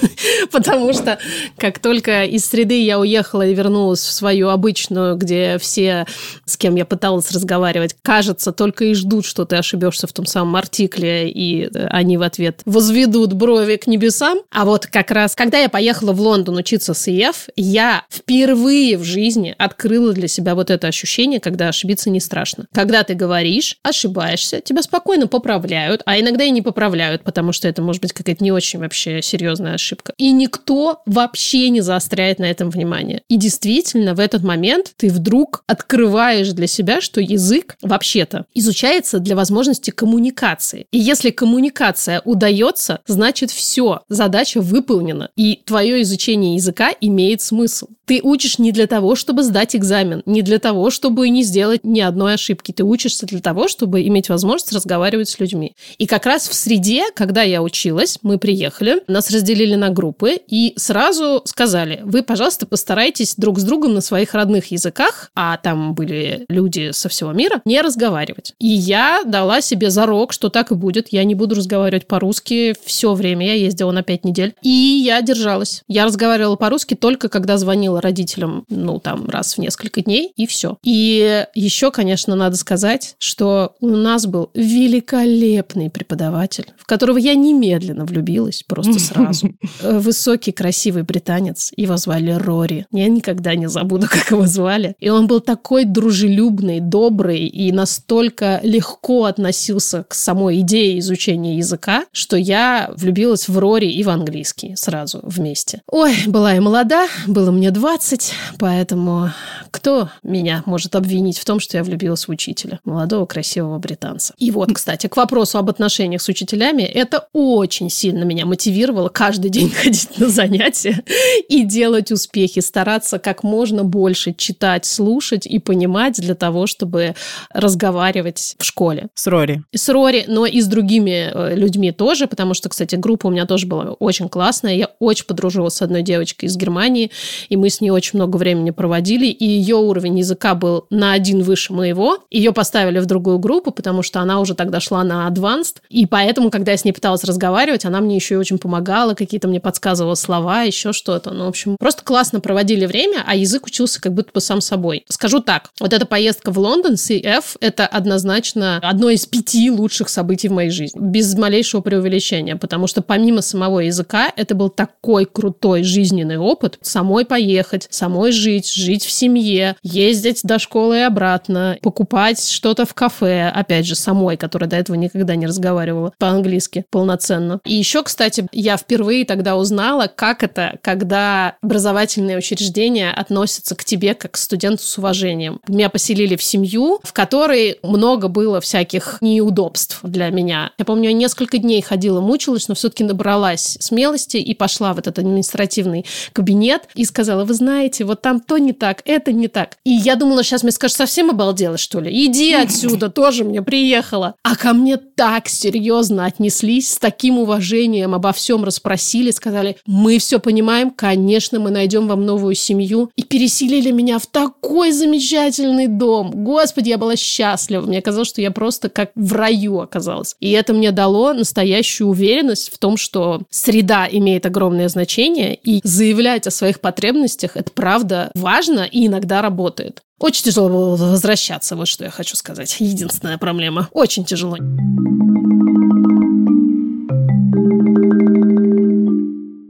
Потому 0.52 0.92
что 0.92 1.18
как 1.56 1.78
только 1.78 2.24
из 2.24 2.46
среды 2.46 2.82
я 2.84 2.98
уехала 2.98 3.46
и 3.46 3.54
вернулась 3.54 4.00
в 4.00 4.12
свою 4.12 4.48
обычную, 4.48 5.16
где 5.16 5.58
все, 5.58 6.06
с 6.44 6.56
кем 6.56 6.76
я 6.76 6.84
пыталась 6.84 7.30
разговаривать, 7.32 7.96
кажется, 8.02 8.52
только 8.52 8.84
и 8.84 8.94
ждут, 9.00 9.24
что 9.24 9.44
ты 9.44 9.56
ошибешься 9.56 10.06
в 10.06 10.12
том 10.12 10.26
самом 10.26 10.56
артикле, 10.56 11.30
и 11.30 11.68
они 11.90 12.16
в 12.16 12.22
ответ 12.22 12.60
возведут 12.64 13.32
брови 13.32 13.76
к 13.76 13.86
небесам. 13.86 14.38
А 14.50 14.64
вот 14.64 14.86
как 14.86 15.10
раз, 15.10 15.34
когда 15.34 15.58
я 15.58 15.68
поехала 15.68 16.12
в 16.12 16.20
Лондон 16.20 16.56
учиться 16.56 16.94
с 16.94 17.08
ИФ, 17.08 17.48
я 17.56 18.04
впервые 18.10 18.96
в 18.96 19.04
жизни 19.04 19.54
открыла 19.58 20.12
для 20.12 20.28
себя 20.28 20.54
вот 20.54 20.70
это 20.70 20.86
ощущение, 20.86 21.40
когда 21.40 21.68
ошибиться 21.68 22.10
не 22.10 22.20
страшно. 22.20 22.66
Когда 22.72 23.02
ты 23.02 23.14
говоришь, 23.14 23.76
ошибаешься, 23.82 24.60
тебя 24.60 24.82
спокойно 24.82 25.26
поправляют, 25.26 26.02
а 26.06 26.18
иногда 26.18 26.44
и 26.44 26.50
не 26.50 26.62
поправляют, 26.62 27.22
потому 27.24 27.52
что 27.52 27.68
это 27.68 27.82
может 27.82 28.02
быть 28.02 28.12
какая-то 28.12 28.44
не 28.44 28.52
очень 28.52 28.78
вообще 28.78 29.22
серьезная 29.22 29.74
ошибка. 29.74 30.12
И 30.16 30.30
никто 30.32 31.02
вообще 31.06 31.70
не 31.70 31.80
заостряет 31.80 32.38
на 32.38 32.44
этом 32.44 32.70
внимание. 32.70 33.22
И 33.28 33.36
действительно, 33.36 34.14
в 34.14 34.20
этот 34.20 34.42
момент 34.42 34.92
ты 34.96 35.08
вдруг 35.08 35.62
открываешь 35.66 36.50
для 36.50 36.66
себя, 36.66 37.00
что 37.00 37.20
язык 37.20 37.76
вообще-то 37.82 38.46
изучается 38.90 39.20
для 39.20 39.36
возможности 39.36 39.90
коммуникации. 39.90 40.86
И 40.90 40.98
если 40.98 41.30
коммуникация 41.30 42.22
удается, 42.24 43.00
значит 43.06 43.50
все, 43.50 44.00
задача 44.08 44.60
выполнена. 44.60 45.30
И 45.36 45.60
твое 45.64 46.02
изучение 46.02 46.56
языка 46.56 46.90
имеет 47.00 47.40
смысл. 47.40 47.88
Ты 48.06 48.20
учишь 48.22 48.58
не 48.58 48.72
для 48.72 48.88
того, 48.88 49.14
чтобы 49.14 49.44
сдать 49.44 49.76
экзамен, 49.76 50.22
не 50.26 50.42
для 50.42 50.58
того, 50.58 50.90
чтобы 50.90 51.28
не 51.28 51.44
сделать 51.44 51.84
ни 51.84 52.00
одной 52.00 52.34
ошибки. 52.34 52.72
Ты 52.72 52.82
учишься 52.82 53.26
для 53.26 53.40
того, 53.40 53.68
чтобы 53.68 54.02
иметь 54.08 54.28
возможность 54.28 54.72
разговаривать 54.72 55.28
с 55.28 55.38
людьми. 55.38 55.74
И 55.98 56.06
как 56.06 56.26
раз 56.26 56.48
в 56.48 56.54
среде, 56.54 57.04
когда 57.14 57.42
я 57.42 57.62
училась, 57.62 58.18
мы 58.22 58.38
приехали, 58.38 59.02
нас 59.06 59.30
разделили 59.30 59.76
на 59.76 59.90
группы 59.90 60.40
и 60.48 60.72
сразу 60.76 61.42
сказали, 61.44 62.00
вы, 62.02 62.24
пожалуйста, 62.24 62.66
постарайтесь 62.66 63.34
друг 63.36 63.60
с 63.60 63.62
другом 63.62 63.94
на 63.94 64.00
своих 64.00 64.34
родных 64.34 64.72
языках, 64.72 65.30
а 65.36 65.56
там 65.58 65.94
были 65.94 66.44
люди 66.48 66.90
со 66.90 67.08
всего 67.08 67.32
мира, 67.32 67.62
не 67.64 67.80
разговаривать. 67.80 68.54
И 68.58 68.79
я 68.80 69.22
дала 69.24 69.60
себе 69.60 69.90
зарок, 69.90 70.32
что 70.32 70.48
так 70.48 70.72
и 70.72 70.74
будет. 70.74 71.08
Я 71.10 71.24
не 71.24 71.34
буду 71.34 71.54
разговаривать 71.54 72.06
по-русски 72.06 72.74
все 72.84 73.14
время. 73.14 73.46
Я 73.46 73.54
ездила 73.54 73.92
на 73.92 74.02
пять 74.02 74.24
недель. 74.24 74.54
И 74.62 74.68
я 74.70 75.20
держалась. 75.22 75.82
Я 75.86 76.04
разговаривала 76.06 76.56
по-русски 76.56 76.94
только 76.94 77.28
когда 77.28 77.58
звонила 77.58 78.00
родителям, 78.00 78.64
ну, 78.68 78.98
там, 78.98 79.28
раз 79.28 79.54
в 79.54 79.58
несколько 79.58 80.02
дней, 80.02 80.32
и 80.36 80.46
все. 80.46 80.78
И 80.82 81.46
еще, 81.54 81.90
конечно, 81.90 82.34
надо 82.34 82.56
сказать, 82.56 83.16
что 83.18 83.74
у 83.80 83.88
нас 83.88 84.26
был 84.26 84.50
великолепный 84.54 85.90
преподаватель, 85.90 86.72
в 86.76 86.86
которого 86.86 87.18
я 87.18 87.34
немедленно 87.34 88.04
влюбилась, 88.04 88.62
просто 88.66 88.98
сразу. 88.98 89.52
Высокий, 89.82 90.52
красивый 90.52 91.02
британец. 91.02 91.72
Его 91.76 91.96
звали 91.96 92.32
Рори. 92.32 92.86
Я 92.92 93.08
никогда 93.08 93.54
не 93.54 93.68
забуду, 93.68 94.06
как 94.10 94.30
его 94.30 94.46
звали. 94.46 94.94
И 94.98 95.10
он 95.10 95.26
был 95.26 95.40
такой 95.40 95.84
дружелюбный, 95.84 96.80
добрый 96.80 97.46
и 97.46 97.72
настолько 97.72 98.60
легко 98.70 99.24
относился 99.24 100.04
к 100.04 100.14
самой 100.14 100.60
идее 100.60 101.00
изучения 101.00 101.56
языка, 101.56 102.04
что 102.12 102.36
я 102.36 102.90
влюбилась 102.94 103.48
в 103.48 103.58
Рори 103.58 103.90
и 103.90 104.04
в 104.04 104.08
английский 104.08 104.76
сразу 104.76 105.20
вместе. 105.24 105.82
Ой, 105.88 106.14
была 106.26 106.52
я 106.52 106.60
молода, 106.60 107.08
было 107.26 107.50
мне 107.50 107.72
20, 107.72 108.32
поэтому 108.60 109.32
кто 109.72 110.08
меня 110.22 110.62
может 110.66 110.94
обвинить 110.94 111.38
в 111.38 111.44
том, 111.44 111.58
что 111.58 111.78
я 111.78 111.84
влюбилась 111.84 112.28
в 112.28 112.30
учителя, 112.30 112.78
молодого 112.84 113.26
красивого 113.26 113.78
британца. 113.78 114.34
И 114.38 114.52
вот, 114.52 114.72
кстати, 114.72 115.08
к 115.08 115.16
вопросу 115.16 115.58
об 115.58 115.68
отношениях 115.68 116.22
с 116.22 116.28
учителями, 116.28 116.82
это 116.82 117.26
очень 117.32 117.90
сильно 117.90 118.22
меня 118.22 118.46
мотивировало 118.46 119.08
каждый 119.08 119.50
день 119.50 119.70
ходить 119.82 120.16
на 120.18 120.28
занятия 120.28 121.02
и 121.48 121.64
делать 121.64 122.12
успехи, 122.12 122.60
стараться 122.60 123.18
как 123.18 123.42
можно 123.42 123.82
больше 123.82 124.32
читать, 124.32 124.84
слушать 124.84 125.44
и 125.46 125.58
понимать 125.58 126.20
для 126.20 126.36
того, 126.36 126.68
чтобы 126.68 127.16
разговаривать 127.52 128.54
в 128.60 128.64
школе. 128.64 129.08
С 129.14 129.26
Рори. 129.26 129.64
С 129.74 129.88
Рори, 129.88 130.24
но 130.28 130.46
и 130.46 130.60
с 130.60 130.66
другими 130.66 131.30
э, 131.32 131.54
людьми 131.54 131.92
тоже, 131.92 132.26
потому 132.26 132.54
что, 132.54 132.68
кстати, 132.68 132.96
группа 132.96 133.26
у 133.26 133.30
меня 133.30 133.46
тоже 133.46 133.66
была 133.66 133.92
очень 133.98 134.28
классная. 134.28 134.74
Я 134.74 134.90
очень 134.98 135.24
подружилась 135.24 135.74
с 135.74 135.82
одной 135.82 136.02
девочкой 136.02 136.48
из 136.48 136.56
Германии, 136.56 137.10
и 137.48 137.56
мы 137.56 137.70
с 137.70 137.80
ней 137.80 137.90
очень 137.90 138.18
много 138.18 138.36
времени 138.36 138.70
проводили, 138.70 139.26
и 139.26 139.44
ее 139.44 139.76
уровень 139.76 140.18
языка 140.18 140.54
был 140.54 140.86
на 140.90 141.12
один 141.12 141.42
выше 141.42 141.72
моего. 141.72 142.18
Ее 142.30 142.52
поставили 142.52 142.98
в 142.98 143.06
другую 143.06 143.38
группу, 143.38 143.70
потому 143.70 144.02
что 144.02 144.20
она 144.20 144.40
уже 144.40 144.54
тогда 144.54 144.80
шла 144.80 145.02
на 145.04 145.28
advanced, 145.28 145.76
и 145.88 146.06
поэтому, 146.06 146.50
когда 146.50 146.72
я 146.72 146.76
с 146.76 146.84
ней 146.84 146.92
пыталась 146.92 147.24
разговаривать, 147.24 147.84
она 147.84 148.00
мне 148.00 148.16
еще 148.16 148.34
и 148.34 148.38
очень 148.38 148.58
помогала, 148.58 149.14
какие-то 149.14 149.48
мне 149.48 149.60
подсказывала 149.60 150.14
слова, 150.14 150.62
еще 150.62 150.92
что-то. 150.92 151.30
Ну, 151.30 151.46
в 151.46 151.48
общем, 151.48 151.76
просто 151.78 152.04
классно 152.04 152.40
проводили 152.40 152.86
время, 152.86 153.22
а 153.26 153.36
язык 153.36 153.66
учился 153.66 154.00
как 154.00 154.14
будто 154.14 154.32
бы 154.32 154.40
сам 154.40 154.60
собой. 154.60 155.04
Скажу 155.08 155.40
так, 155.40 155.70
вот 155.80 155.92
эта 155.92 156.06
поездка 156.06 156.52
в 156.52 156.58
Лондон, 156.58 156.94
CF, 156.94 157.56
это 157.60 157.86
однозначно 157.86 158.39
одно 158.82 159.10
из 159.10 159.26
пяти 159.26 159.70
лучших 159.70 160.08
событий 160.08 160.48
в 160.48 160.52
моей 160.52 160.70
жизни. 160.70 160.98
Без 161.00 161.34
малейшего 161.34 161.80
преувеличения, 161.80 162.56
потому 162.56 162.86
что 162.86 163.02
помимо 163.02 163.42
самого 163.42 163.80
языка, 163.80 164.32
это 164.36 164.54
был 164.54 164.68
такой 164.68 165.26
крутой 165.26 165.82
жизненный 165.82 166.38
опыт. 166.38 166.78
Самой 166.82 167.24
поехать, 167.24 167.86
самой 167.90 168.32
жить, 168.32 168.72
жить 168.72 169.04
в 169.04 169.10
семье, 169.10 169.76
ездить 169.82 170.40
до 170.42 170.58
школы 170.58 170.98
и 170.98 171.02
обратно, 171.02 171.78
покупать 171.82 172.42
что-то 172.48 172.86
в 172.86 172.94
кафе, 172.94 173.48
опять 173.54 173.86
же, 173.86 173.94
самой, 173.94 174.36
которая 174.36 174.68
до 174.68 174.76
этого 174.76 174.96
никогда 174.96 175.34
не 175.36 175.46
разговаривала 175.46 176.12
по-английски 176.18 176.84
полноценно. 176.90 177.60
И 177.64 177.74
еще, 177.74 178.02
кстати, 178.02 178.46
я 178.52 178.76
впервые 178.76 179.24
тогда 179.24 179.56
узнала, 179.56 180.10
как 180.14 180.42
это, 180.42 180.78
когда 180.82 181.56
образовательные 181.62 182.38
учреждения 182.38 183.10
относятся 183.10 183.74
к 183.74 183.84
тебе 183.84 184.14
как 184.14 184.32
к 184.32 184.36
студенту 184.36 184.82
с 184.84 184.98
уважением. 184.98 185.60
Меня 185.68 185.90
поселили 185.90 186.36
в 186.36 186.42
семью, 186.42 187.00
в 187.02 187.12
которой 187.12 187.78
много 187.82 188.28
было 188.30 188.60
всяких 188.60 189.18
неудобств 189.20 190.00
для 190.02 190.30
меня. 190.30 190.72
Я 190.78 190.84
помню, 190.84 191.10
я 191.10 191.12
несколько 191.12 191.58
дней 191.58 191.82
ходила, 191.82 192.20
мучилась, 192.20 192.68
но 192.68 192.74
все-таки 192.74 193.04
набралась 193.04 193.76
смелости 193.80 194.36
и 194.38 194.54
пошла 194.54 194.94
в 194.94 194.98
этот 194.98 195.18
административный 195.18 196.06
кабинет 196.32 196.88
и 196.94 197.04
сказала, 197.04 197.44
вы 197.44 197.54
знаете, 197.54 198.04
вот 198.04 198.22
там 198.22 198.40
то 198.40 198.58
не 198.58 198.72
так, 198.72 199.02
это 199.04 199.32
не 199.32 199.48
так. 199.48 199.76
И 199.84 199.90
я 199.90 200.16
думала, 200.16 200.42
сейчас 200.42 200.62
мне 200.62 200.72
скажут, 200.72 200.96
совсем 200.96 201.30
обалдела, 201.30 201.76
что 201.76 202.00
ли? 202.00 202.26
Иди 202.26 202.52
отсюда, 202.52 203.10
тоже 203.10 203.44
мне 203.44 203.62
приехала. 203.62 204.34
А 204.42 204.56
ко 204.56 204.72
мне 204.72 204.96
так 204.96 205.48
серьезно 205.48 206.24
отнеслись, 206.24 206.92
с 206.92 206.98
таким 206.98 207.38
уважением 207.38 208.14
обо 208.14 208.32
всем 208.32 208.64
расспросили, 208.64 209.30
сказали, 209.30 209.76
мы 209.86 210.18
все 210.18 210.38
понимаем, 210.38 210.90
конечно, 210.90 211.58
мы 211.58 211.70
найдем 211.70 212.08
вам 212.08 212.24
новую 212.24 212.54
семью. 212.54 213.10
И 213.16 213.22
переселили 213.22 213.90
меня 213.90 214.18
в 214.18 214.26
такой 214.26 214.92
замечательный 214.92 215.86
дом. 215.86 216.30
Господи, 216.44 216.90
я 216.90 216.98
была 216.98 217.16
счастлива. 217.16 217.82
Мне 217.86 218.02
казалось, 218.02 218.19
что 218.24 218.40
я 218.40 218.50
просто 218.50 218.88
как 218.88 219.10
в 219.14 219.32
раю 219.32 219.80
оказалась. 219.80 220.36
И 220.40 220.50
это 220.52 220.72
мне 220.72 220.92
дало 220.92 221.32
настоящую 221.32 222.08
уверенность 222.08 222.72
в 222.72 222.78
том, 222.78 222.96
что 222.96 223.42
среда 223.50 224.08
имеет 224.10 224.46
огромное 224.46 224.88
значение, 224.88 225.54
и 225.54 225.80
заявлять 225.84 226.46
о 226.46 226.50
своих 226.50 226.80
потребностях– 226.80 227.52
это 227.56 227.70
правда 227.70 228.30
важно 228.34 228.80
и 228.80 229.06
иногда 229.06 229.42
работает. 229.42 230.02
Очень 230.18 230.44
тяжело 230.44 230.68
было 230.68 230.96
возвращаться, 230.96 231.76
вот 231.76 231.88
что 231.88 232.04
я 232.04 232.10
хочу 232.10 232.36
сказать. 232.36 232.76
Единственная 232.78 233.38
проблема. 233.38 233.88
Очень 233.92 234.24
тяжело. 234.24 234.56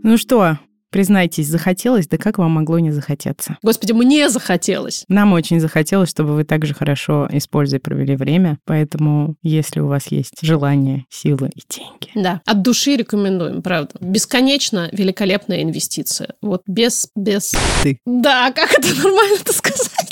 Ну 0.02 0.18
что, 0.18 0.58
Признайтесь, 0.90 1.46
захотелось, 1.48 2.08
да 2.08 2.16
как 2.16 2.38
вам 2.38 2.52
могло 2.52 2.78
не 2.78 2.90
захотеться? 2.90 3.58
Господи, 3.62 3.92
мне 3.92 4.28
захотелось. 4.28 5.04
Нам 5.08 5.32
очень 5.32 5.60
захотелось, 5.60 6.10
чтобы 6.10 6.34
вы 6.34 6.44
так 6.44 6.66
же 6.66 6.74
хорошо, 6.74 7.28
используя, 7.30 7.80
провели 7.80 8.16
время. 8.16 8.58
Поэтому, 8.64 9.36
если 9.42 9.80
у 9.80 9.86
вас 9.86 10.08
есть 10.08 10.38
желание, 10.42 11.04
силы 11.08 11.50
и 11.54 11.60
деньги. 11.68 12.10
Да, 12.14 12.40
от 12.44 12.62
души 12.62 12.96
рекомендуем, 12.96 13.62
правда. 13.62 13.94
Бесконечно 14.00 14.88
великолепная 14.92 15.62
инвестиция. 15.62 16.34
Вот 16.42 16.62
без... 16.66 17.08
без... 17.14 17.52
Ты. 17.82 17.98
Да, 18.04 18.52
как 18.52 18.72
это 18.72 18.88
нормально 18.96 19.38
это 19.40 19.52
сказать? 19.52 20.09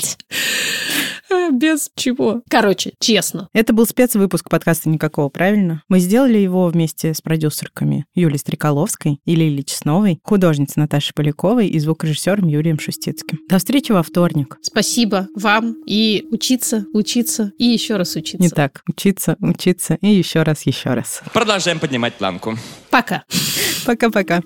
Без 1.59 1.91
чего. 1.93 2.41
Короче, 2.49 2.93
честно. 3.01 3.49
Это 3.51 3.73
был 3.73 3.85
спецвыпуск 3.85 4.49
подкаста 4.49 4.87
«Никакого», 4.87 5.27
правильно? 5.27 5.83
Мы 5.89 5.99
сделали 5.99 6.37
его 6.37 6.67
вместе 6.67 7.13
с 7.13 7.19
продюсерками 7.19 8.05
Юлией 8.15 8.39
Стреколовской 8.39 9.19
и 9.25 9.35
Лилией 9.35 9.65
Чесновой, 9.65 10.21
художницей 10.23 10.75
Наташей 10.77 11.11
Поляковой 11.13 11.67
и 11.67 11.77
звукорежиссером 11.79 12.47
Юрием 12.47 12.79
Шустицким. 12.79 13.39
До 13.49 13.57
встречи 13.57 13.91
во 13.91 14.03
вторник. 14.03 14.57
Спасибо 14.61 15.27
вам 15.35 15.75
и 15.85 16.25
учиться, 16.31 16.85
учиться 16.93 17.51
и 17.57 17.65
еще 17.65 17.97
раз 17.97 18.15
учиться. 18.15 18.41
Не 18.41 18.49
так. 18.49 18.81
Учиться, 18.87 19.35
учиться 19.41 19.97
и 19.99 20.07
еще 20.07 20.43
раз, 20.43 20.65
еще 20.65 20.93
раз. 20.93 21.21
Продолжаем 21.33 21.79
поднимать 21.79 22.13
планку. 22.13 22.55
Пока. 22.89 23.25
Пока-пока. 23.85 24.41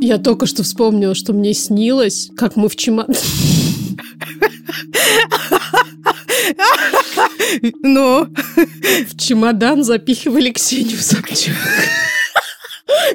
Я 0.00 0.18
только 0.18 0.46
что 0.46 0.62
вспомнила, 0.62 1.14
что 1.14 1.32
мне 1.32 1.52
снилось, 1.54 2.30
как 2.36 2.56
мы 2.56 2.68
в 2.68 2.76
чемодан... 2.76 3.14
Ну, 7.82 8.28
в 9.08 9.18
чемодан 9.18 9.82
запихивали 9.84 10.50
Ксению 10.50 10.98
Собчак. 10.98 11.56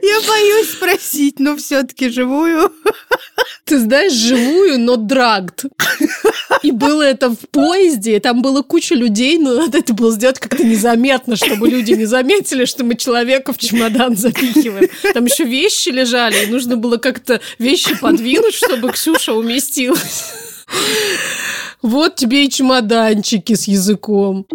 я 0.02 0.20
боюсь 0.28 0.72
спросить, 0.72 1.40
но 1.40 1.56
все-таки 1.56 2.10
живую. 2.10 2.72
Ты 3.64 3.80
знаешь, 3.80 4.14
живую, 4.14 4.80
но 4.80 4.96
драгд. 4.98 5.66
И 6.66 6.72
было 6.72 7.04
это 7.04 7.30
в 7.30 7.38
поезде, 7.52 8.16
и 8.16 8.20
там 8.20 8.42
было 8.42 8.64
куча 8.64 8.96
людей, 8.96 9.38
но 9.38 9.54
надо 9.54 9.78
это 9.78 9.94
было 9.94 10.12
сделать 10.12 10.40
как-то 10.40 10.64
незаметно, 10.64 11.36
чтобы 11.36 11.70
люди 11.70 11.92
не 11.92 12.06
заметили, 12.06 12.66
что 12.66 12.84
мы 12.84 12.96
человека 12.96 13.54
в 13.54 13.60
чемодан 13.60 14.18
запихиваем. 14.18 14.90
Там 15.14 15.26
еще 15.26 15.44
вещи 15.44 15.90
лежали, 15.90 16.44
и 16.44 16.48
нужно 16.48 16.76
было 16.76 16.98
как-то 16.98 17.40
вещи 17.60 17.96
подвинуть, 18.00 18.56
чтобы 18.56 18.92
Ксюша 18.92 19.34
уместилась. 19.34 20.34
Вот 21.84 22.16
тебе 22.16 22.46
и 22.46 22.50
чемоданчики 22.50 23.54
с 23.54 23.68
языком. 23.68 24.48